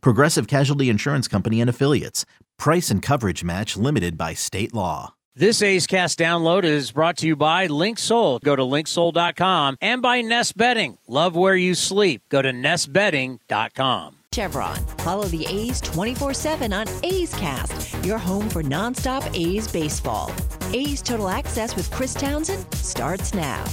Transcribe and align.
Progressive 0.00 0.46
Casualty 0.46 0.88
Insurance 0.88 1.28
Company 1.28 1.60
and 1.60 1.70
Affiliates. 1.70 2.24
Price 2.58 2.90
and 2.90 3.02
coverage 3.02 3.44
match 3.44 3.76
limited 3.76 4.16
by 4.16 4.34
state 4.34 4.72
law. 4.74 5.14
This 5.36 5.62
A's 5.62 5.88
Cast 5.88 6.18
download 6.18 6.62
is 6.62 6.92
brought 6.92 7.16
to 7.18 7.26
you 7.26 7.34
by 7.34 7.66
LinkSoul. 7.66 8.40
Go 8.42 8.54
to 8.54 8.62
linksoul.com 8.62 9.76
and 9.80 10.00
by 10.00 10.20
Nest 10.20 10.56
Bedding. 10.56 10.96
Love 11.08 11.34
where 11.34 11.56
you 11.56 11.74
sleep. 11.74 12.22
Go 12.28 12.40
to 12.40 12.52
nestbedding.com. 12.52 14.18
Chevron. 14.32 14.76
Follow 14.98 15.24
the 15.24 15.46
A's 15.46 15.80
24 15.80 16.34
7 16.34 16.72
on 16.72 16.86
A's 17.02 17.34
Cast, 17.34 18.04
your 18.04 18.18
home 18.18 18.48
for 18.48 18.62
nonstop 18.62 19.28
A's 19.34 19.70
baseball. 19.70 20.32
A's 20.72 21.02
Total 21.02 21.28
Access 21.28 21.76
with 21.76 21.90
Chris 21.90 22.14
Townsend 22.14 22.72
starts 22.74 23.34
now. 23.34 23.64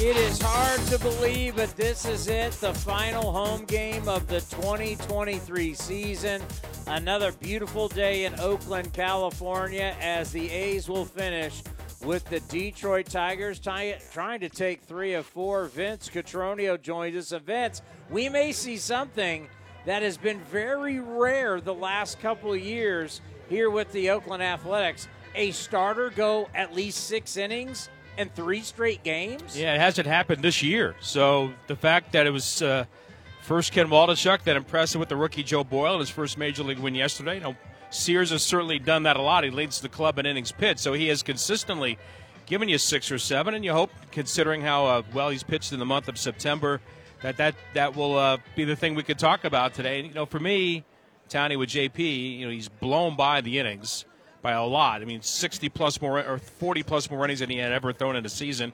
It 0.00 0.16
is 0.16 0.40
hard 0.40 0.80
to 0.90 0.98
believe, 1.00 1.56
but 1.56 1.76
this 1.76 2.04
is 2.04 2.28
it 2.28 2.52
the 2.52 2.72
final 2.72 3.32
home 3.32 3.64
game 3.64 4.08
of 4.08 4.28
the 4.28 4.38
2023 4.42 5.74
season. 5.74 6.40
Another 6.86 7.32
beautiful 7.32 7.88
day 7.88 8.24
in 8.24 8.38
Oakland, 8.38 8.92
California, 8.92 9.96
as 10.00 10.30
the 10.30 10.48
A's 10.50 10.88
will 10.88 11.04
finish 11.04 11.64
with 12.04 12.24
the 12.26 12.38
Detroit 12.42 13.06
Tigers 13.06 13.58
ty- 13.58 13.98
trying 14.12 14.38
to 14.38 14.48
take 14.48 14.82
three 14.82 15.14
of 15.14 15.26
four. 15.26 15.64
Vince 15.64 16.08
Cotroneo 16.08 16.80
joins 16.80 17.32
us. 17.32 17.42
Vince, 17.42 17.82
we 18.08 18.28
may 18.28 18.52
see 18.52 18.76
something 18.76 19.48
that 19.84 20.02
has 20.02 20.16
been 20.16 20.38
very 20.42 21.00
rare 21.00 21.60
the 21.60 21.74
last 21.74 22.20
couple 22.20 22.52
of 22.52 22.60
years 22.60 23.20
here 23.48 23.68
with 23.68 23.90
the 23.90 24.10
Oakland 24.10 24.44
Athletics. 24.44 25.08
A 25.34 25.50
starter 25.50 26.10
go 26.10 26.48
at 26.54 26.72
least 26.72 27.08
six 27.08 27.36
innings 27.36 27.90
and 28.18 28.34
three 28.34 28.60
straight 28.60 29.02
games? 29.02 29.58
Yeah, 29.58 29.74
it 29.74 29.80
hasn't 29.80 30.06
happened 30.06 30.42
this 30.42 30.62
year. 30.62 30.96
So 31.00 31.52
the 31.68 31.76
fact 31.76 32.12
that 32.12 32.26
it 32.26 32.30
was 32.30 32.60
uh, 32.60 32.84
first 33.42 33.72
Ken 33.72 33.86
Waldichuk 33.88 34.42
that 34.42 34.56
impressed 34.56 34.96
with 34.96 35.08
the 35.08 35.16
rookie 35.16 35.42
Joe 35.42 35.64
Boyle 35.64 35.94
in 35.94 36.00
his 36.00 36.10
first 36.10 36.36
major 36.36 36.62
league 36.62 36.80
win 36.80 36.94
yesterday. 36.94 37.36
You 37.36 37.40
know, 37.40 37.56
Sears 37.90 38.30
has 38.30 38.42
certainly 38.42 38.78
done 38.78 39.04
that 39.04 39.16
a 39.16 39.22
lot. 39.22 39.44
He 39.44 39.50
leads 39.50 39.80
the 39.80 39.88
club 39.88 40.18
in 40.18 40.26
innings 40.26 40.52
pitched, 40.52 40.80
so 40.80 40.92
he 40.92 41.08
has 41.08 41.22
consistently 41.22 41.98
given 42.44 42.68
you 42.68 42.76
six 42.76 43.10
or 43.10 43.18
seven. 43.18 43.54
And 43.54 43.64
you 43.64 43.72
hope, 43.72 43.90
considering 44.10 44.60
how 44.60 44.86
uh, 44.86 45.02
well 45.14 45.30
he's 45.30 45.42
pitched 45.42 45.72
in 45.72 45.78
the 45.78 45.86
month 45.86 46.08
of 46.08 46.18
September, 46.18 46.80
that 47.22 47.38
that 47.38 47.54
that 47.74 47.96
will 47.96 48.18
uh, 48.18 48.38
be 48.56 48.64
the 48.64 48.76
thing 48.76 48.94
we 48.94 49.04
could 49.04 49.18
talk 49.18 49.44
about 49.44 49.72
today. 49.72 50.02
You 50.02 50.12
know, 50.12 50.26
for 50.26 50.40
me, 50.40 50.84
Townie 51.30 51.58
with 51.58 51.70
JP, 51.70 52.38
you 52.38 52.46
know, 52.46 52.52
he's 52.52 52.68
blown 52.68 53.16
by 53.16 53.40
the 53.40 53.58
innings 53.58 54.04
by 54.42 54.52
a 54.52 54.64
lot. 54.64 55.02
I 55.02 55.04
mean, 55.04 55.22
60 55.22 55.68
plus 55.68 56.00
more 56.00 56.24
or 56.24 56.38
40 56.38 56.82
plus 56.82 57.10
more 57.10 57.20
runnings 57.20 57.40
than 57.40 57.50
he 57.50 57.58
had 57.58 57.72
ever 57.72 57.92
thrown 57.92 58.16
in 58.16 58.24
a 58.24 58.28
season. 58.28 58.72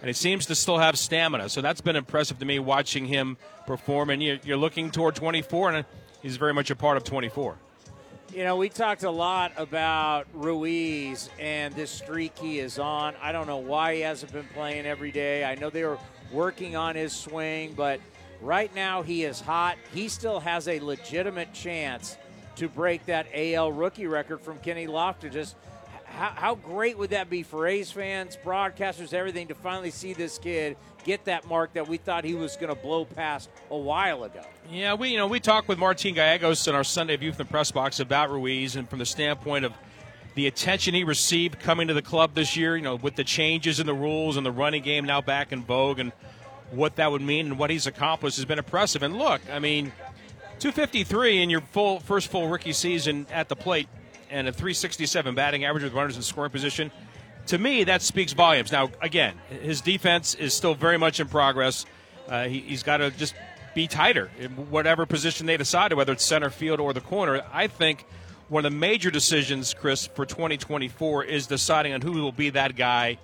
And 0.00 0.08
he 0.08 0.12
seems 0.12 0.46
to 0.46 0.54
still 0.54 0.78
have 0.78 0.98
stamina. 0.98 1.48
So 1.48 1.62
that's 1.62 1.80
been 1.80 1.96
impressive 1.96 2.38
to 2.40 2.44
me 2.44 2.58
watching 2.58 3.06
him 3.06 3.36
perform. 3.66 4.10
And 4.10 4.22
you're 4.22 4.56
looking 4.56 4.90
toward 4.90 5.14
24, 5.14 5.70
and 5.70 5.86
he's 6.22 6.36
very 6.36 6.52
much 6.52 6.70
a 6.70 6.76
part 6.76 6.96
of 6.96 7.04
24. 7.04 7.56
You 8.34 8.42
know, 8.42 8.56
we 8.56 8.68
talked 8.68 9.04
a 9.04 9.10
lot 9.10 9.52
about 9.56 10.26
Ruiz 10.34 11.30
and 11.38 11.72
this 11.74 11.90
streak 11.90 12.36
he 12.36 12.58
is 12.58 12.80
on. 12.80 13.14
I 13.22 13.30
don't 13.30 13.46
know 13.46 13.58
why 13.58 13.94
he 13.94 14.00
hasn't 14.00 14.32
been 14.32 14.48
playing 14.52 14.86
every 14.86 15.12
day. 15.12 15.44
I 15.44 15.54
know 15.54 15.70
they 15.70 15.84
were 15.84 15.98
working 16.32 16.74
on 16.74 16.96
his 16.96 17.12
swing, 17.12 17.74
but 17.74 18.00
right 18.40 18.74
now 18.74 19.02
he 19.02 19.22
is 19.22 19.40
hot. 19.40 19.76
He 19.92 20.08
still 20.08 20.40
has 20.40 20.66
a 20.66 20.80
legitimate 20.80 21.52
chance 21.52 22.18
to 22.56 22.68
break 22.68 23.06
that 23.06 23.26
AL 23.34 23.72
rookie 23.72 24.06
record 24.06 24.40
from 24.40 24.58
Kenny 24.58 24.86
Lofton. 24.86 25.32
Just 25.32 25.56
how, 26.04 26.32
how, 26.34 26.54
great 26.54 26.96
would 26.96 27.10
that 27.10 27.28
be 27.28 27.42
for 27.42 27.66
A's 27.66 27.90
fans, 27.90 28.38
broadcasters, 28.44 29.12
everything 29.12 29.48
to 29.48 29.54
finally 29.54 29.90
see 29.90 30.12
this 30.12 30.38
kid 30.38 30.76
get 31.04 31.24
that 31.24 31.46
mark 31.46 31.72
that 31.74 31.88
we 31.88 31.96
thought 31.96 32.24
he 32.24 32.34
was 32.34 32.56
going 32.56 32.74
to 32.74 32.80
blow 32.80 33.04
past 33.04 33.50
a 33.70 33.76
while 33.76 34.24
ago? 34.24 34.42
Yeah, 34.70 34.94
we 34.94 35.10
you 35.10 35.16
know 35.16 35.26
we 35.26 35.40
talked 35.40 35.68
with 35.68 35.78
Martin 35.78 36.14
Gallegos 36.14 36.66
in 36.68 36.74
our 36.74 36.84
Sunday 36.84 37.16
View 37.16 37.32
from 37.32 37.46
the 37.46 37.50
press 37.50 37.70
box 37.70 38.00
about 38.00 38.30
Ruiz, 38.30 38.76
and 38.76 38.88
from 38.88 38.98
the 38.98 39.06
standpoint 39.06 39.64
of 39.64 39.72
the 40.34 40.46
attention 40.46 40.94
he 40.94 41.04
received 41.04 41.60
coming 41.60 41.88
to 41.88 41.94
the 41.94 42.02
club 42.02 42.34
this 42.34 42.56
year, 42.56 42.76
you 42.76 42.82
know, 42.82 42.96
with 42.96 43.16
the 43.16 43.24
changes 43.24 43.78
in 43.78 43.86
the 43.86 43.94
rules 43.94 44.36
and 44.36 44.44
the 44.44 44.52
running 44.52 44.82
game 44.82 45.04
now 45.04 45.20
back 45.20 45.52
in 45.52 45.64
vogue, 45.64 45.98
and 45.98 46.12
what 46.70 46.96
that 46.96 47.10
would 47.10 47.22
mean 47.22 47.46
and 47.46 47.58
what 47.58 47.70
he's 47.70 47.86
accomplished 47.86 48.36
has 48.36 48.44
been 48.44 48.58
impressive. 48.58 49.02
And 49.02 49.16
look, 49.16 49.40
I 49.50 49.58
mean 49.58 49.92
253 50.58 51.42
in 51.42 51.50
your 51.50 51.60
full 51.60 52.00
first 52.00 52.28
full 52.28 52.48
rookie 52.48 52.72
season 52.72 53.26
at 53.30 53.48
the 53.48 53.56
plate 53.56 53.88
and 54.30 54.48
a 54.48 54.52
367 54.52 55.34
batting 55.34 55.64
average 55.64 55.84
with 55.84 55.92
runners 55.92 56.16
in 56.16 56.22
scoring 56.22 56.50
position. 56.50 56.90
To 57.48 57.58
me, 57.58 57.84
that 57.84 58.00
speaks 58.00 58.32
volumes. 58.32 58.72
Now, 58.72 58.90
again, 59.02 59.34
his 59.62 59.80
defense 59.80 60.34
is 60.34 60.54
still 60.54 60.74
very 60.74 60.98
much 60.98 61.20
in 61.20 61.28
progress. 61.28 61.84
Uh, 62.26 62.44
he, 62.44 62.60
he's 62.60 62.82
got 62.82 62.98
to 62.98 63.10
just 63.10 63.34
be 63.74 63.86
tighter 63.86 64.30
in 64.38 64.50
whatever 64.70 65.04
position 65.04 65.46
they 65.46 65.56
decided, 65.56 65.96
whether 65.96 66.12
it's 66.12 66.24
center 66.24 66.48
field 66.48 66.80
or 66.80 66.92
the 66.92 67.00
corner. 67.00 67.42
I 67.52 67.66
think 67.66 68.06
one 68.48 68.64
of 68.64 68.72
the 68.72 68.78
major 68.78 69.10
decisions, 69.10 69.74
Chris, 69.74 70.06
for 70.06 70.24
2024 70.24 71.24
is 71.24 71.46
deciding 71.46 71.92
on 71.92 72.00
who 72.00 72.12
will 72.12 72.32
be 72.32 72.50
that 72.50 72.76
guy 72.76 73.18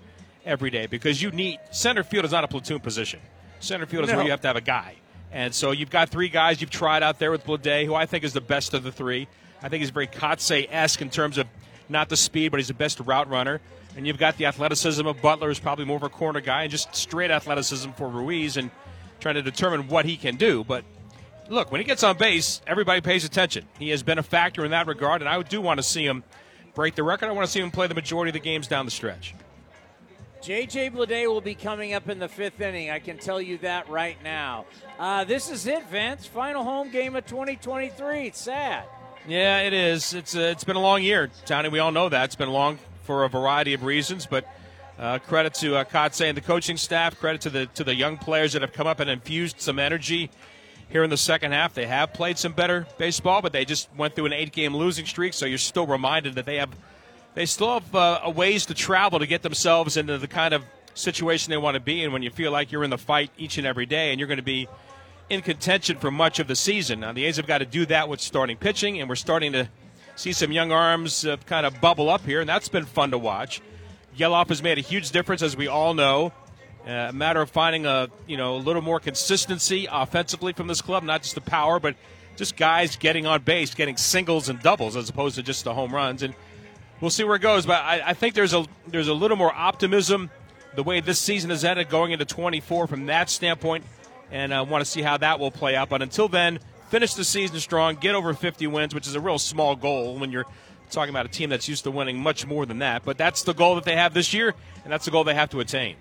every 0.45 0.71
day 0.71 0.87
because 0.87 1.23
you 1.23 1.31
need 1.31 1.59
center 1.71 2.03
field 2.03 2.25
is 2.25 2.33
not 2.33 2.45
a 2.45 2.49
platoon 2.49 2.81
position. 2.81 3.21
Center 3.61 3.87
field 3.87 4.05
is 4.05 4.11
no. 4.11 4.17
where 4.17 4.25
you 4.25 4.31
have 4.31 4.41
to 4.43 4.49
have 4.49 4.57
a 4.57 4.63
guy. 4.63 4.97
And 5.33 5.55
so 5.55 5.71
you've 5.71 5.91
got 5.91 6.09
three 6.09 6.29
guys 6.29 6.61
you've 6.61 6.71
tried 6.71 7.03
out 7.03 7.19
there 7.19 7.31
with 7.31 7.45
Bleday, 7.45 7.87
who 7.87 7.95
I 7.95 8.07
think 8.07 8.25
is 8.25 8.33
the 8.33 8.41
best 8.41 8.75
of 8.75 8.83
the 8.83 8.93
three. 8.93 9.29
I 9.63 9.69
think 9.69 9.81
he's 9.81 9.91
very 9.91 10.07
Kotsay 10.07 10.67
esque 10.71 11.03
in 11.03 11.11
terms 11.11 11.39
of 11.39 11.47
not 11.89 12.09
the 12.09 12.17
speed, 12.17 12.51
but 12.51 12.59
he's 12.59 12.69
the 12.69 12.75
best 12.75 12.99
route 13.01 13.29
runner. 13.29 13.61
And 13.97 14.07
you've 14.07 14.19
got 14.19 14.37
the 14.37 14.47
athleticism 14.47 15.07
of 15.07 15.21
Butler, 15.21 15.49
who's 15.49 15.59
probably 15.59 15.85
more 15.85 15.97
of 15.97 16.03
a 16.03 16.09
corner 16.09 16.41
guy, 16.41 16.63
and 16.63 16.71
just 16.71 16.95
straight 16.95 17.31
athleticism 17.31 17.91
for 17.93 18.09
Ruiz 18.09 18.57
and 18.57 18.71
trying 19.19 19.35
to 19.35 19.43
determine 19.43 19.89
what 19.89 20.05
he 20.05 20.17
can 20.17 20.37
do. 20.37 20.65
But 20.65 20.85
look, 21.49 21.71
when 21.71 21.81
he 21.81 21.85
gets 21.85 22.03
on 22.03 22.17
base, 22.17 22.61
everybody 22.67 23.01
pays 23.01 23.25
attention. 23.25 23.67
He 23.79 23.91
has 23.91 24.03
been 24.03 24.19
a 24.19 24.23
factor 24.23 24.65
in 24.65 24.71
that 24.71 24.87
regard, 24.87 25.23
and 25.23 25.29
I 25.29 25.43
do 25.43 25.61
want 25.61 25.79
to 25.79 25.83
see 25.83 26.05
him 26.07 26.25
break 26.75 26.95
the 26.95 27.03
record. 27.03 27.29
I 27.29 27.33
want 27.33 27.47
to 27.47 27.53
see 27.53 27.61
him 27.61 27.71
play 27.71 27.89
the 27.89 27.95
majority 27.95 28.31
of 28.31 28.35
the 28.35 28.41
games 28.41 28.67
down 28.67 28.85
the 28.85 28.91
stretch. 28.91 29.35
JJ 30.43 30.93
Bleday 30.93 31.27
will 31.27 31.43
be 31.43 31.55
coming 31.55 31.93
up 31.93 32.09
in 32.09 32.19
the 32.19 32.29
fifth 32.29 32.61
inning. 32.61 32.91
I 32.91 32.99
can 32.99 33.19
tell 33.19 33.43
you 33.43 33.59
that 33.59 33.89
right 33.91 34.17
now. 34.25 34.65
Uh, 34.99 35.25
this 35.25 35.51
is 35.51 35.67
it, 35.67 35.87
Vince. 35.89 36.27
Final 36.27 36.65
home 36.65 36.91
game 36.91 37.15
of 37.15 37.27
2023. 37.27 38.29
It's 38.29 38.41
sad. 38.41 38.85
Yeah, 39.29 39.61
it 39.61 39.75
is. 39.75 40.15
It's 40.15 40.35
uh, 40.35 40.41
it's 40.41 40.65
been 40.65 40.77
a 40.77 40.81
long 40.81 41.03
year, 41.03 41.31
Tony. 41.45 41.69
We 41.69 41.79
all 41.79 41.93
know 41.93 42.09
that 42.09 42.25
it's 42.25 42.37
been 42.37 42.51
long 42.51 42.79
for 43.03 43.25
a 43.25 43.29
variety 43.29 43.75
of 43.75 43.83
reasons, 43.85 44.25
but 44.25 44.47
uh, 44.99 45.19
credit 45.19 45.53
to 45.55 45.77
uh, 45.77 45.85
Kotsay 45.85 46.29
and 46.29 46.37
the 46.37 46.43
coaching 46.43 46.79
staff. 46.79 47.21
Credit 47.21 47.43
to 47.43 47.51
the 47.51 47.67
to 47.67 47.85
the 47.85 47.95
young 47.95 48.17
players 48.17 48.55
that 48.55 48.63
have 48.63 48.73
come 48.73 48.87
up 48.87 48.99
and 48.99 49.11
infused 49.11 49.61
some 49.61 49.79
energy 49.79 50.31
here 50.89 51.05
in 51.05 51.11
the 51.11 51.19
second 51.19 51.53
half. 51.53 51.75
They 51.75 51.87
have 51.87 52.15
played 52.15 52.39
some 52.39 52.53
better 52.53 52.87
baseball, 52.97 53.43
but 53.43 53.53
they 53.53 53.67
just 53.67 53.89
went 53.95 54.15
through 54.15 54.27
an 54.27 54.33
eight-game 54.33 54.75
losing 54.75 55.05
streak. 55.05 55.35
So 55.35 55.45
you're 55.45 55.59
still 55.59 55.87
reminded 55.87 56.35
that 56.37 56.47
they 56.47 56.57
have 56.57 56.71
they 57.35 57.47
still 57.47 57.75
have 57.75 57.95
uh, 57.95 58.21
a 58.25 58.31
ways 58.31 58.67
to 58.67 58.75
travel 58.75 59.19
to 59.19 59.27
get 59.27 59.43
themselves 59.43 59.97
into 59.97 60.19
the 60.19 60.29
kind 60.29 60.55
of 60.55 60.65
situation 60.95 61.51
they 61.51 61.57
want 61.57 61.75
to 61.75 61.81
be 61.81 62.03
in 62.03 62.13
when 62.13 62.23
you 62.23 62.31
feel 62.31 62.51
like 62.51 62.73
you're 62.73 62.85
in 62.85 62.91
the 62.91 62.99
fight 62.99 63.31
each 63.39 63.59
and 63.59 63.67
every 63.67 63.87
day 63.87 64.11
and 64.11 64.19
you're 64.19 64.27
going 64.27 64.39
to 64.39 64.43
be 64.43 64.69
in 65.29 65.41
contention 65.41 65.97
for 65.97 66.11
much 66.11 66.41
of 66.41 66.49
the 66.49 66.57
season. 66.57 67.01
Now, 67.01 67.13
the 67.13 67.25
A's 67.25 67.37
have 67.37 67.47
got 67.47 67.59
to 67.59 67.67
do 67.67 67.87
that 67.87 68.09
with 68.09 68.21
starting 68.21 68.57
pitching, 68.57 69.01
and 69.01 69.09
we're 69.09 69.15
starting 69.15 69.53
to 69.53 69.69
see 70.17 70.33
some 70.33 70.51
young 70.51 70.73
arms 70.73 71.25
uh, 71.25 71.37
kind 71.47 71.65
of 71.65 71.81
bubble 71.81 72.11
up 72.11 72.25
here, 72.27 72.41
and 72.41 72.49
that's 72.49 72.69
been 72.69 72.85
fun 72.85 73.13
to 73.13 73.19
watch. 73.19 73.63
Gelof 74.19 74.49
has 74.49 74.63
made 74.63 74.77
a 74.77 74.81
huge 74.83 75.13
difference, 75.13 75.41
as 75.41 75.57
we 75.57 75.69
all 75.69 75.95
know. 75.95 76.33
Uh, 76.87 77.07
a 77.11 77.13
matter 77.13 77.41
of 77.41 77.51
finding 77.51 77.87
a 77.87 78.09
you 78.27 78.37
know 78.37 78.57
a 78.57 78.59
little 78.59 78.83
more 78.83 78.99
consistency 78.99 79.87
offensively 79.91 80.53
from 80.53 80.67
this 80.67 80.81
club, 80.81 81.05
not 81.05 81.23
just 81.23 81.35
the 81.35 81.41
power, 81.41 81.79
but 81.79 81.95
just 82.37 82.57
guys 82.57 82.97
getting 82.97 83.27
on 83.27 83.43
base, 83.43 83.75
getting 83.75 83.97
singles 83.97 84.49
and 84.49 84.61
doubles 84.63 84.97
as 84.97 85.09
opposed 85.09 85.37
to 85.37 85.43
just 85.43 85.63
the 85.65 85.75
home 85.75 85.95
runs. 85.95 86.23
And 86.23 86.35
we'll 87.01 87.11
see 87.11 87.25
where 87.25 87.37
it 87.37 87.43
goes. 87.43 87.67
But 87.67 87.83
I, 87.83 88.03
I 88.07 88.15
think 88.15 88.35
there's 88.35 88.55
a 88.55 88.67
there's 88.87 89.09
a 89.09 89.15
little 89.15 89.37
more 89.37 89.53
optimism 89.53 90.31
the 90.75 90.83
way 90.83 91.01
this 91.01 91.19
season 91.19 91.51
is 91.51 91.65
ended 91.65 91.89
going 91.89 92.13
into 92.13 92.25
24 92.25 92.87
from 92.87 93.07
that 93.07 93.29
standpoint, 93.29 93.85
and 94.31 94.53
uh, 94.53 94.59
I 94.59 94.61
want 94.63 94.85
to 94.85 94.91
see 94.91 95.03
how 95.03 95.17
that 95.17 95.41
will 95.41 95.51
play 95.51 95.75
out. 95.75 95.89
But 95.89 96.03
until 96.03 96.29
then, 96.29 96.61
finish 96.89 97.15
the 97.15 97.25
season 97.25 97.59
strong, 97.59 97.97
get 97.97 98.15
over 98.15 98.33
50 98.33 98.67
wins, 98.69 98.95
which 98.95 99.07
is 99.07 99.15
a 99.15 99.21
real 99.21 99.39
small 99.39 99.75
goal 99.75 100.19
when 100.19 100.31
you're 100.31 100.47
talking 100.91 101.11
about 101.11 101.27
a 101.27 101.29
team 101.29 101.51
that's 101.51 101.69
used 101.69 101.85
to 101.85 101.91
winning 101.91 102.19
much 102.19 102.47
more 102.47 102.67
than 102.67 102.79
that. 102.81 103.05
But 103.05 103.19
that's 103.19 103.43
the 103.43 103.55
goal 103.55 103.77
that 103.77 103.85
they 103.85 103.97
have 103.97 104.15
this 104.15 104.33
year, 104.33 104.55
and 104.85 104.93
that's 104.93 105.05
the 105.05 105.11
goal 105.11 105.25
they 105.25 105.35
have 105.35 105.51
to 105.51 105.61
attain. 105.61 105.97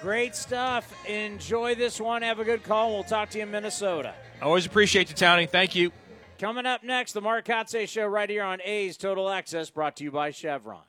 Great 0.00 0.34
stuff. 0.36 0.92
Enjoy 1.08 1.74
this 1.74 1.98
one. 1.98 2.22
Have 2.22 2.38
a 2.38 2.44
good 2.44 2.62
call. 2.62 2.92
We'll 2.92 3.04
talk 3.04 3.30
to 3.30 3.38
you 3.38 3.44
in 3.44 3.50
Minnesota. 3.50 4.12
I 4.40 4.44
always 4.44 4.66
appreciate 4.66 5.08
you, 5.08 5.14
Townie. 5.14 5.48
Thank 5.48 5.74
you. 5.74 5.92
Coming 6.38 6.66
up 6.66 6.82
next, 6.82 7.12
the 7.12 7.20
Mark 7.20 7.46
Kotsay 7.46 7.88
Show 7.88 8.06
right 8.06 8.28
here 8.28 8.42
on 8.42 8.60
A's 8.64 8.96
Total 8.96 9.30
Access, 9.30 9.70
brought 9.70 9.96
to 9.96 10.04
you 10.04 10.10
by 10.10 10.32
Chevron. 10.32 10.82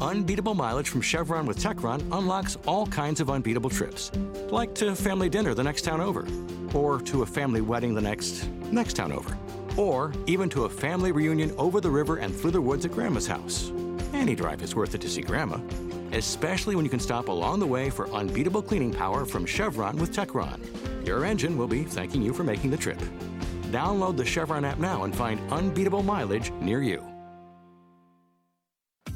Unbeatable 0.00 0.54
mileage 0.54 0.88
from 0.88 1.00
Chevron 1.00 1.46
with 1.46 1.58
Techron 1.58 2.00
unlocks 2.16 2.56
all 2.66 2.86
kinds 2.86 3.20
of 3.20 3.28
unbeatable 3.28 3.70
trips, 3.70 4.12
like 4.50 4.72
to 4.76 4.94
family 4.94 5.28
dinner 5.28 5.52
the 5.52 5.64
next 5.64 5.82
town 5.82 6.00
over, 6.00 6.26
or 6.74 7.00
to 7.00 7.22
a 7.22 7.26
family 7.26 7.60
wedding 7.60 7.92
the 7.94 8.00
next 8.00 8.46
next 8.70 8.94
town 8.94 9.10
over, 9.12 9.36
or 9.76 10.12
even 10.26 10.48
to 10.48 10.64
a 10.64 10.68
family 10.68 11.10
reunion 11.10 11.52
over 11.58 11.80
the 11.80 11.90
river 11.90 12.16
and 12.16 12.34
through 12.34 12.52
the 12.52 12.60
woods 12.60 12.84
at 12.84 12.92
Grandma's 12.92 13.26
house. 13.26 13.72
Any 14.12 14.36
drive 14.36 14.62
is 14.62 14.76
worth 14.76 14.94
it 14.94 15.00
to 15.00 15.08
see 15.08 15.22
Grandma, 15.22 15.58
especially 16.12 16.76
when 16.76 16.84
you 16.84 16.90
can 16.90 17.00
stop 17.00 17.28
along 17.28 17.58
the 17.58 17.66
way 17.66 17.90
for 17.90 18.08
unbeatable 18.12 18.62
cleaning 18.62 18.92
power 18.92 19.24
from 19.24 19.44
Chevron 19.44 19.96
with 19.96 20.14
Techron. 20.14 20.60
Your 21.04 21.24
engine 21.24 21.58
will 21.58 21.66
be 21.66 21.82
thanking 21.82 22.22
you 22.22 22.32
for 22.32 22.44
making 22.44 22.70
the 22.70 22.76
trip. 22.76 23.00
Download 23.72 24.16
the 24.16 24.24
Chevron 24.24 24.64
app 24.64 24.78
now 24.78 25.04
and 25.04 25.14
find 25.14 25.40
unbeatable 25.52 26.02
mileage 26.02 26.50
near 26.60 26.82
you. 26.82 27.13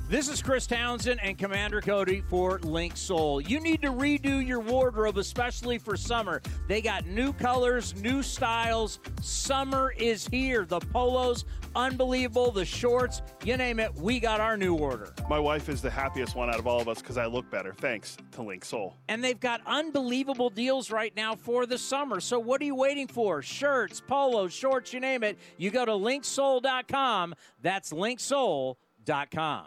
This 0.09 0.31
is 0.31 0.41
Chris 0.41 0.67
Townsend 0.67 1.21
and 1.23 1.37
Commander 1.37 1.83
Cody 1.83 2.23
for 2.31 2.61
Link 2.61 2.97
Soul. 2.97 3.43
You 3.43 3.61
need 3.61 3.83
to 3.83 3.89
redo 3.89 4.45
your 4.45 4.59
wardrobe, 4.59 5.19
especially 5.19 5.77
for 5.77 5.99
summer. 5.99 6.41
They 6.67 6.81
got 6.81 7.05
new 7.05 7.35
colors, 7.35 7.95
new 7.95 8.23
styles. 8.23 9.01
Summer 9.21 9.93
is 9.99 10.27
here. 10.27 10.65
The 10.65 10.81
polos, 10.81 11.45
unbelievable. 11.77 12.51
The 12.51 12.65
shorts, 12.65 13.21
you 13.45 13.59
name 13.59 13.79
it, 13.79 13.95
we 13.97 14.19
got 14.19 14.41
our 14.41 14.57
new 14.57 14.75
order. 14.75 15.13
My 15.29 15.39
wife 15.39 15.69
is 15.69 15.83
the 15.83 15.91
happiest 15.91 16.35
one 16.35 16.49
out 16.49 16.59
of 16.59 16.67
all 16.67 16.81
of 16.81 16.89
us 16.89 17.03
because 17.03 17.19
I 17.19 17.27
look 17.27 17.51
better, 17.51 17.75
thanks 17.75 18.17
to 18.33 18.41
Link 18.41 18.65
Soul. 18.65 18.97
And 19.09 19.23
they've 19.23 19.39
got 19.39 19.61
unbelievable 19.67 20.49
deals 20.49 20.91
right 20.91 21.15
now 21.15 21.35
for 21.35 21.67
the 21.67 21.77
summer. 21.77 22.21
So 22.21 22.39
what 22.39 22.63
are 22.63 22.65
you 22.65 22.75
waiting 22.75 23.09
for? 23.09 23.43
Shirts, 23.43 24.01
polos, 24.01 24.55
shorts, 24.55 24.95
you 24.95 25.01
name 25.01 25.23
it. 25.23 25.39
You 25.59 25.71
go 25.71 25.85
to 25.85 25.93
linksoul.com. 25.93 27.35
That's 27.61 27.93
linksoul.com. 27.93 29.67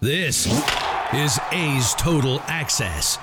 This 0.00 0.44
is 1.14 1.40
A's 1.52 1.94
Total 1.94 2.38
Access. 2.48 3.16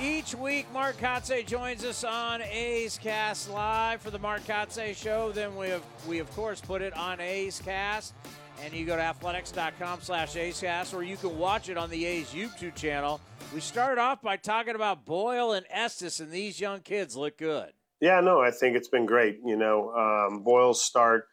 Each 0.00 0.32
week, 0.32 0.72
Mark 0.72 0.96
Kotsay 0.98 1.44
joins 1.44 1.84
us 1.84 2.04
on 2.04 2.40
A's 2.40 2.96
Cast 2.96 3.50
Live 3.50 4.00
for 4.00 4.12
the 4.12 4.18
Mark 4.20 4.42
Kotsay 4.44 4.94
Show. 4.94 5.32
Then 5.32 5.56
we 5.56 5.70
have, 5.70 5.82
we 6.06 6.20
of 6.20 6.30
course 6.36 6.60
put 6.60 6.82
it 6.82 6.96
on 6.96 7.18
A's 7.18 7.60
Cast, 7.64 8.14
and 8.62 8.72
you 8.72 8.86
go 8.86 8.94
to 8.94 9.02
athletics.com 9.02 9.98
slash 10.02 10.36
A's 10.36 10.60
Cast, 10.60 10.94
or 10.94 11.02
you 11.02 11.16
can 11.16 11.36
watch 11.36 11.68
it 11.68 11.76
on 11.76 11.90
the 11.90 12.06
A's 12.06 12.28
YouTube 12.28 12.76
channel. 12.76 13.20
We 13.52 13.58
start 13.58 13.98
off 13.98 14.22
by 14.22 14.36
talking 14.36 14.76
about 14.76 15.04
Boyle 15.04 15.54
and 15.54 15.66
Estes, 15.68 16.20
and 16.20 16.30
these 16.30 16.60
young 16.60 16.78
kids 16.78 17.16
look 17.16 17.36
good. 17.36 17.72
Yeah, 18.00 18.20
no, 18.20 18.40
I 18.40 18.52
think 18.52 18.76
it's 18.76 18.88
been 18.88 19.04
great. 19.04 19.40
You 19.44 19.56
know, 19.56 19.90
um, 19.94 20.44
Boyle's 20.44 20.84
start, 20.84 21.24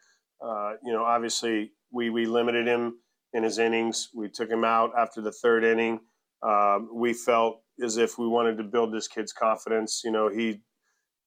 uh, 0.44 0.72
you 0.84 0.92
know, 0.92 1.04
obviously 1.04 1.70
we, 1.92 2.10
we 2.10 2.26
limited 2.26 2.66
him 2.66 2.96
in 3.32 3.42
his 3.42 3.58
innings. 3.58 4.08
We 4.14 4.28
took 4.28 4.50
him 4.50 4.64
out 4.64 4.92
after 4.98 5.20
the 5.20 5.32
third 5.32 5.64
inning. 5.64 6.00
Um, 6.42 6.90
we 6.92 7.12
felt 7.12 7.62
as 7.82 7.96
if 7.96 8.18
we 8.18 8.26
wanted 8.26 8.58
to 8.58 8.64
build 8.64 8.92
this 8.92 9.08
kid's 9.08 9.32
confidence. 9.32 10.02
You 10.04 10.12
know, 10.12 10.28
he 10.28 10.60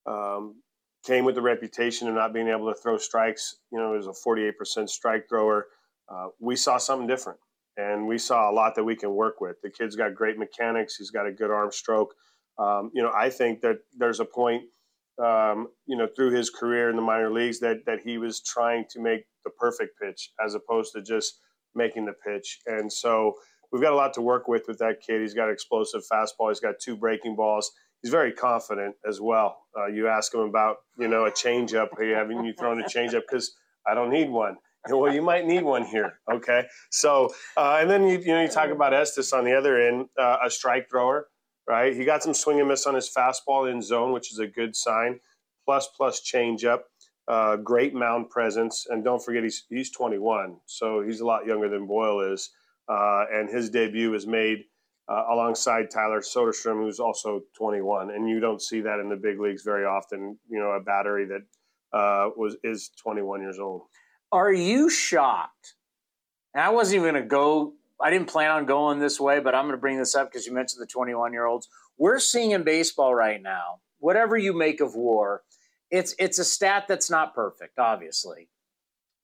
um, 0.05 0.61
came 1.05 1.25
with 1.25 1.35
the 1.35 1.41
reputation 1.41 2.07
of 2.07 2.15
not 2.15 2.33
being 2.33 2.47
able 2.47 2.73
to 2.73 2.79
throw 2.79 2.97
strikes. 2.97 3.57
You 3.71 3.79
know, 3.79 3.91
he 3.91 3.97
was 3.97 4.07
a 4.07 4.27
48% 4.27 4.89
strike 4.89 5.27
thrower. 5.29 5.67
Uh, 6.09 6.27
we 6.39 6.55
saw 6.55 6.77
something 6.77 7.07
different, 7.07 7.39
and 7.77 8.07
we 8.07 8.17
saw 8.17 8.49
a 8.49 8.53
lot 8.53 8.75
that 8.75 8.83
we 8.83 8.95
can 8.95 9.13
work 9.13 9.39
with. 9.39 9.61
The 9.61 9.69
kid's 9.69 9.95
got 9.95 10.15
great 10.15 10.37
mechanics. 10.37 10.95
He's 10.97 11.11
got 11.11 11.27
a 11.27 11.31
good 11.31 11.51
arm 11.51 11.71
stroke. 11.71 12.13
Um, 12.57 12.91
you 12.93 13.01
know, 13.01 13.11
I 13.15 13.29
think 13.29 13.61
that 13.61 13.77
there's 13.97 14.19
a 14.19 14.25
point, 14.25 14.63
um, 15.23 15.69
you 15.85 15.95
know, 15.95 16.07
through 16.15 16.31
his 16.31 16.49
career 16.49 16.89
in 16.89 16.95
the 16.95 17.01
minor 17.01 17.31
leagues 17.31 17.59
that 17.61 17.85
that 17.85 17.99
he 18.03 18.17
was 18.17 18.41
trying 18.41 18.85
to 18.91 18.99
make 18.99 19.23
the 19.45 19.51
perfect 19.51 19.99
pitch 20.01 20.31
as 20.43 20.55
opposed 20.55 20.93
to 20.93 21.01
just– 21.01 21.39
making 21.75 22.05
the 22.05 22.13
pitch. 22.13 22.59
And 22.65 22.91
so 22.91 23.35
we've 23.71 23.81
got 23.81 23.93
a 23.93 23.95
lot 23.95 24.13
to 24.15 24.21
work 24.21 24.47
with 24.47 24.63
with 24.67 24.79
that 24.79 25.01
kid. 25.05 25.21
He's 25.21 25.33
got 25.33 25.47
an 25.47 25.53
explosive 25.53 26.01
fastball. 26.11 26.49
He's 26.49 26.59
got 26.59 26.75
two 26.79 26.95
breaking 26.95 27.35
balls. 27.35 27.71
He's 28.01 28.11
very 28.11 28.31
confident 28.31 28.95
as 29.07 29.21
well. 29.21 29.57
Uh, 29.77 29.87
you 29.87 30.07
ask 30.07 30.33
him 30.33 30.41
about, 30.41 30.77
you 30.97 31.07
know, 31.07 31.25
a 31.25 31.31
changeup. 31.31 31.89
Hey, 31.97 32.09
haven't 32.09 32.43
you 32.43 32.53
thrown 32.53 32.81
a 32.81 32.85
changeup? 32.85 33.21
Because 33.29 33.55
I 33.87 33.93
don't 33.93 34.11
need 34.11 34.29
one. 34.29 34.57
Well, 34.89 35.13
you 35.13 35.21
might 35.21 35.45
need 35.45 35.61
one 35.61 35.85
here. 35.85 36.13
Okay. 36.31 36.65
So, 36.89 37.31
uh, 37.55 37.77
and 37.79 37.87
then 37.87 38.07
you, 38.07 38.17
you 38.17 38.33
know, 38.33 38.41
you 38.41 38.47
talk 38.47 38.71
about 38.71 38.95
Estes 38.95 39.31
on 39.31 39.45
the 39.45 39.55
other 39.55 39.79
end, 39.79 40.07
uh, 40.17 40.37
a 40.43 40.49
strike 40.49 40.89
thrower, 40.89 41.27
right? 41.69 41.95
He 41.95 42.03
got 42.03 42.23
some 42.23 42.33
swing 42.33 42.59
and 42.59 42.67
miss 42.67 42.87
on 42.87 42.95
his 42.95 43.07
fastball 43.15 43.71
in 43.71 43.83
zone, 43.83 44.11
which 44.11 44.31
is 44.31 44.39
a 44.39 44.47
good 44.47 44.75
sign. 44.75 45.19
Plus, 45.67 45.87
plus 45.95 46.19
changeup 46.21 46.79
uh, 47.31 47.55
great 47.55 47.93
mound 47.93 48.29
presence, 48.29 48.87
and 48.89 49.05
don't 49.05 49.23
forget 49.23 49.41
he's 49.41 49.63
he's 49.69 49.89
21, 49.89 50.57
so 50.65 51.01
he's 51.01 51.21
a 51.21 51.25
lot 51.25 51.45
younger 51.45 51.69
than 51.69 51.87
Boyle 51.87 52.33
is, 52.33 52.49
uh, 52.89 53.23
and 53.31 53.49
his 53.49 53.69
debut 53.69 54.13
is 54.13 54.27
made 54.27 54.65
uh, 55.07 55.23
alongside 55.31 55.89
Tyler 55.89 56.19
Soderstrom, 56.19 56.83
who's 56.83 56.99
also 56.99 57.41
21, 57.57 58.11
and 58.11 58.27
you 58.27 58.41
don't 58.41 58.61
see 58.61 58.81
that 58.81 58.99
in 58.99 59.07
the 59.07 59.15
big 59.15 59.39
leagues 59.39 59.63
very 59.63 59.85
often. 59.85 60.37
You 60.49 60.59
know, 60.59 60.71
a 60.71 60.81
battery 60.81 61.25
that 61.27 61.97
uh, 61.97 62.31
was 62.35 62.57
is 62.65 62.91
21 63.01 63.41
years 63.41 63.59
old. 63.59 63.83
Are 64.33 64.51
you 64.51 64.89
shocked? 64.89 65.75
And 66.53 66.61
I 66.61 66.69
wasn't 66.69 67.01
even 67.01 67.13
going 67.13 67.23
to 67.23 67.29
go. 67.29 67.75
I 68.01 68.09
didn't 68.09 68.27
plan 68.27 68.51
on 68.51 68.65
going 68.65 68.99
this 68.99 69.21
way, 69.21 69.39
but 69.39 69.55
I'm 69.55 69.63
going 69.63 69.77
to 69.77 69.81
bring 69.81 69.97
this 69.97 70.15
up 70.15 70.29
because 70.29 70.45
you 70.45 70.53
mentioned 70.53 70.81
the 70.81 70.87
21 70.87 71.31
year 71.31 71.45
olds. 71.45 71.69
We're 71.97 72.19
seeing 72.19 72.51
in 72.51 72.63
baseball 72.63 73.15
right 73.15 73.41
now, 73.41 73.79
whatever 73.99 74.35
you 74.35 74.51
make 74.51 74.81
of 74.81 74.95
WAR 74.95 75.43
it's 75.91 76.15
it's 76.17 76.39
a 76.39 76.45
stat 76.45 76.85
that's 76.87 77.09
not 77.09 77.35
perfect, 77.35 77.77
obviously. 77.77 78.49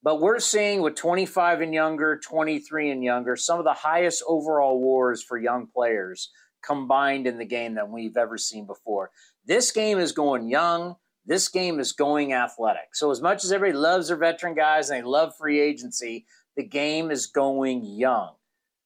But 0.04 0.22
we're 0.22 0.40
seeing 0.40 0.82
with 0.82 0.96
25 0.96 1.62
and 1.62 1.74
younger, 1.74 2.20
23 2.20 2.92
and 2.92 3.04
younger, 3.04 3.36
some 3.36 3.58
of 3.58 3.66
the 3.66 3.74
highest 3.74 4.24
overall 4.28 4.80
wars 4.80 5.24
for 5.24 5.38
young 5.38 5.68
players 5.68 6.30
combined 6.64 7.26
in 7.26 7.38
the 7.38 7.46
game 7.46 7.76
that 7.76 7.90
we've 7.90 8.16
ever 8.16 8.38
seen 8.38 8.66
before. 8.68 9.12
This 9.46 9.72
game 9.72 9.98
is 9.98 10.12
going 10.12 10.50
young. 10.50 10.96
This 11.26 11.50
game 11.50 11.80
is 11.80 11.92
going 11.92 12.32
athletic. 12.34 12.94
So 12.94 13.12
as 13.12 13.22
much 13.22 13.44
as 13.44 13.52
everybody 13.52 13.78
loves 13.78 14.08
their 14.10 14.18
veteran 14.18 14.54
guys 14.54 14.90
and 14.90 15.00
they 15.00 15.08
love 15.08 15.34
free 15.38 15.60
agency, 15.60 16.26
the 16.56 16.64
game 16.64 17.12
is 17.12 17.26
going 17.26 17.84
young. 17.84 18.34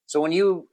So 0.05 0.21
when 0.21 0.31
you 0.31 0.67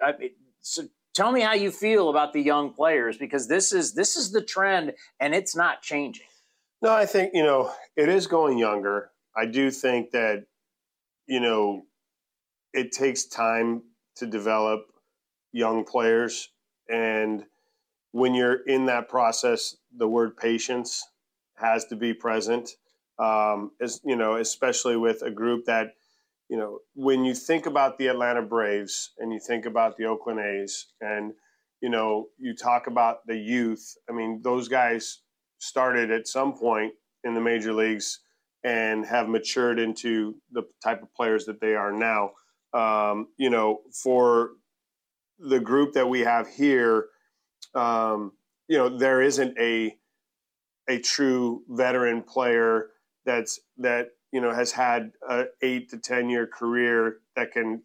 so 0.60 0.84
tell 1.14 1.32
me 1.32 1.40
how 1.40 1.54
you 1.54 1.70
feel 1.70 2.10
about 2.10 2.32
the 2.32 2.40
young 2.40 2.72
players 2.72 3.18
because 3.18 3.48
this 3.48 3.72
is 3.72 3.94
this 3.94 4.16
is 4.16 4.30
the 4.30 4.40
trend 4.42 4.92
and 5.20 5.34
it's 5.34 5.56
not 5.56 5.82
changing. 5.82 6.27
No, 6.80 6.92
I 6.92 7.06
think, 7.06 7.32
you 7.34 7.42
know, 7.42 7.72
it 7.96 8.08
is 8.08 8.26
going 8.26 8.58
younger. 8.58 9.10
I 9.36 9.46
do 9.46 9.70
think 9.70 10.12
that, 10.12 10.44
you 11.26 11.40
know, 11.40 11.82
it 12.72 12.92
takes 12.92 13.26
time 13.26 13.82
to 14.16 14.26
develop 14.26 14.86
young 15.52 15.84
players. 15.84 16.50
And 16.88 17.44
when 18.12 18.34
you're 18.34 18.62
in 18.66 18.86
that 18.86 19.08
process, 19.08 19.76
the 19.96 20.08
word 20.08 20.36
patience 20.36 21.04
has 21.56 21.84
to 21.86 21.96
be 21.96 22.14
present. 22.14 22.70
Um, 23.18 23.72
as 23.80 24.00
you 24.04 24.14
know, 24.14 24.36
especially 24.36 24.96
with 24.96 25.22
a 25.22 25.30
group 25.30 25.64
that, 25.64 25.94
you 26.48 26.56
know, 26.56 26.78
when 26.94 27.24
you 27.24 27.34
think 27.34 27.66
about 27.66 27.98
the 27.98 28.06
Atlanta 28.06 28.42
Braves 28.42 29.10
and 29.18 29.32
you 29.32 29.40
think 29.40 29.66
about 29.66 29.96
the 29.96 30.04
Oakland 30.04 30.38
A's 30.38 30.86
and, 31.00 31.32
you 31.80 31.90
know, 31.90 32.28
you 32.38 32.54
talk 32.54 32.86
about 32.86 33.26
the 33.26 33.36
youth, 33.36 33.96
I 34.08 34.12
mean, 34.12 34.40
those 34.42 34.68
guys 34.68 35.20
started 35.58 36.10
at 36.10 36.26
some 36.26 36.52
point 36.52 36.92
in 37.24 37.34
the 37.34 37.40
major 37.40 37.72
leagues 37.72 38.20
and 38.64 39.06
have 39.06 39.28
matured 39.28 39.78
into 39.78 40.36
the 40.52 40.62
type 40.82 41.02
of 41.02 41.12
players 41.14 41.44
that 41.46 41.60
they 41.60 41.74
are 41.74 41.92
now. 41.92 42.32
Um, 42.72 43.28
you 43.36 43.50
know, 43.50 43.80
for 43.92 44.50
the 45.38 45.60
group 45.60 45.94
that 45.94 46.08
we 46.08 46.20
have 46.20 46.48
here, 46.48 47.06
um, 47.74 48.32
you 48.68 48.76
know, 48.76 48.88
there 48.98 49.22
isn't 49.22 49.56
a 49.58 49.96
a 50.88 50.98
true 50.98 51.62
veteran 51.68 52.22
player 52.22 52.88
that's 53.24 53.60
that 53.76 54.08
you 54.32 54.40
know 54.40 54.52
has 54.52 54.72
had 54.72 55.12
a 55.28 55.44
eight 55.62 55.90
to 55.90 55.98
ten 55.98 56.28
year 56.28 56.46
career 56.46 57.18
that 57.36 57.52
can 57.52 57.82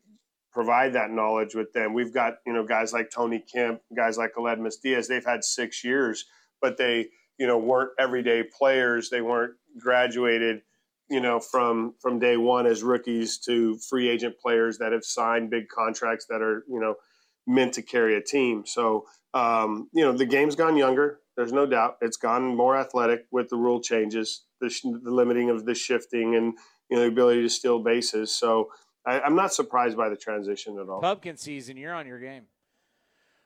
provide 0.52 0.94
that 0.94 1.12
knowledge 1.12 1.56
with 1.56 1.72
them. 1.74 1.94
We've 1.94 2.14
got 2.14 2.36
you 2.46 2.54
know 2.54 2.66
guys 2.66 2.94
like 2.94 3.10
Tony 3.10 3.44
Kemp, 3.54 3.82
guys 3.96 4.18
like 4.18 4.34
Aledmys 4.36 4.82
Diaz. 4.82 5.08
They've 5.08 5.26
had 5.26 5.44
six 5.44 5.84
years, 5.84 6.26
but 6.62 6.78
they 6.78 7.10
you 7.44 7.48
know, 7.48 7.58
weren't 7.58 7.90
everyday 8.00 8.42
players. 8.42 9.10
They 9.10 9.20
weren't 9.20 9.56
graduated, 9.78 10.62
you 11.10 11.20
know, 11.20 11.42
from 11.42 11.94
from 12.00 12.18
day 12.18 12.38
one 12.38 12.66
as 12.66 12.84
rookies 12.84 13.38
to 13.40 13.78
free 13.90 14.08
agent 14.08 14.36
players 14.42 14.78
that 14.78 14.94
have 14.94 15.04
signed 15.04 15.50
big 15.50 15.68
contracts 15.68 16.26
that 16.30 16.42
are, 16.42 16.64
you 16.70 16.80
know, 16.80 16.96
meant 17.46 17.74
to 17.74 17.82
carry 17.82 18.16
a 18.16 18.22
team. 18.22 18.64
So, 18.66 19.08
um, 19.34 19.90
you 19.92 20.06
know, 20.06 20.14
the 20.14 20.26
game's 20.26 20.56
gone 20.56 20.78
younger. 20.78 21.20
There's 21.36 21.52
no 21.52 21.66
doubt. 21.66 21.98
It's 22.00 22.16
gone 22.16 22.56
more 22.56 22.78
athletic 22.78 23.26
with 23.30 23.50
the 23.50 23.58
rule 23.58 23.82
changes, 23.82 24.46
the, 24.62 24.70
sh- 24.70 24.84
the 24.84 25.12
limiting 25.12 25.50
of 25.50 25.66
the 25.66 25.76
shifting, 25.76 26.36
and 26.36 26.54
you 26.90 26.96
know 26.96 27.02
the 27.02 27.10
ability 27.10 27.42
to 27.42 27.50
steal 27.50 27.84
bases. 27.84 28.34
So 28.34 28.70
I, 29.06 29.20
am 29.20 29.36
not 29.36 29.54
surprised 29.54 29.98
by 29.98 30.08
the 30.08 30.16
transition 30.16 30.80
at 30.80 30.88
all. 30.88 31.02
Pumpkin 31.02 31.36
season, 31.36 31.76
you're 31.76 31.94
on 31.94 32.08
your 32.08 32.20
game. 32.20 32.44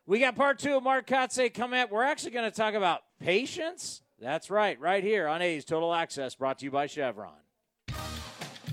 We 0.07 0.19
got 0.19 0.37
part 0.37 0.57
two 0.57 0.77
of 0.77 0.83
Mark 0.83 1.05
Kotsay 1.05 1.53
coming 1.53 1.81
up. 1.81 1.91
We're 1.91 2.05
actually 2.05 2.31
going 2.31 2.49
to 2.49 2.55
talk 2.55 2.75
about 2.75 3.01
patience. 3.19 4.01
That's 4.21 4.49
right, 4.49 4.79
right 4.79 5.03
here 5.03 5.27
on 5.27 5.41
A's 5.41 5.65
Total 5.65 5.93
Access, 5.93 6.33
brought 6.33 6.59
to 6.59 6.65
you 6.65 6.71
by 6.71 6.87
Chevron. 6.87 7.33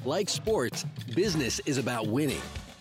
Like 0.04 0.28
sports, 0.28 0.86
business 1.12 1.60
is 1.66 1.76
about 1.76 2.06
winning. 2.06 2.40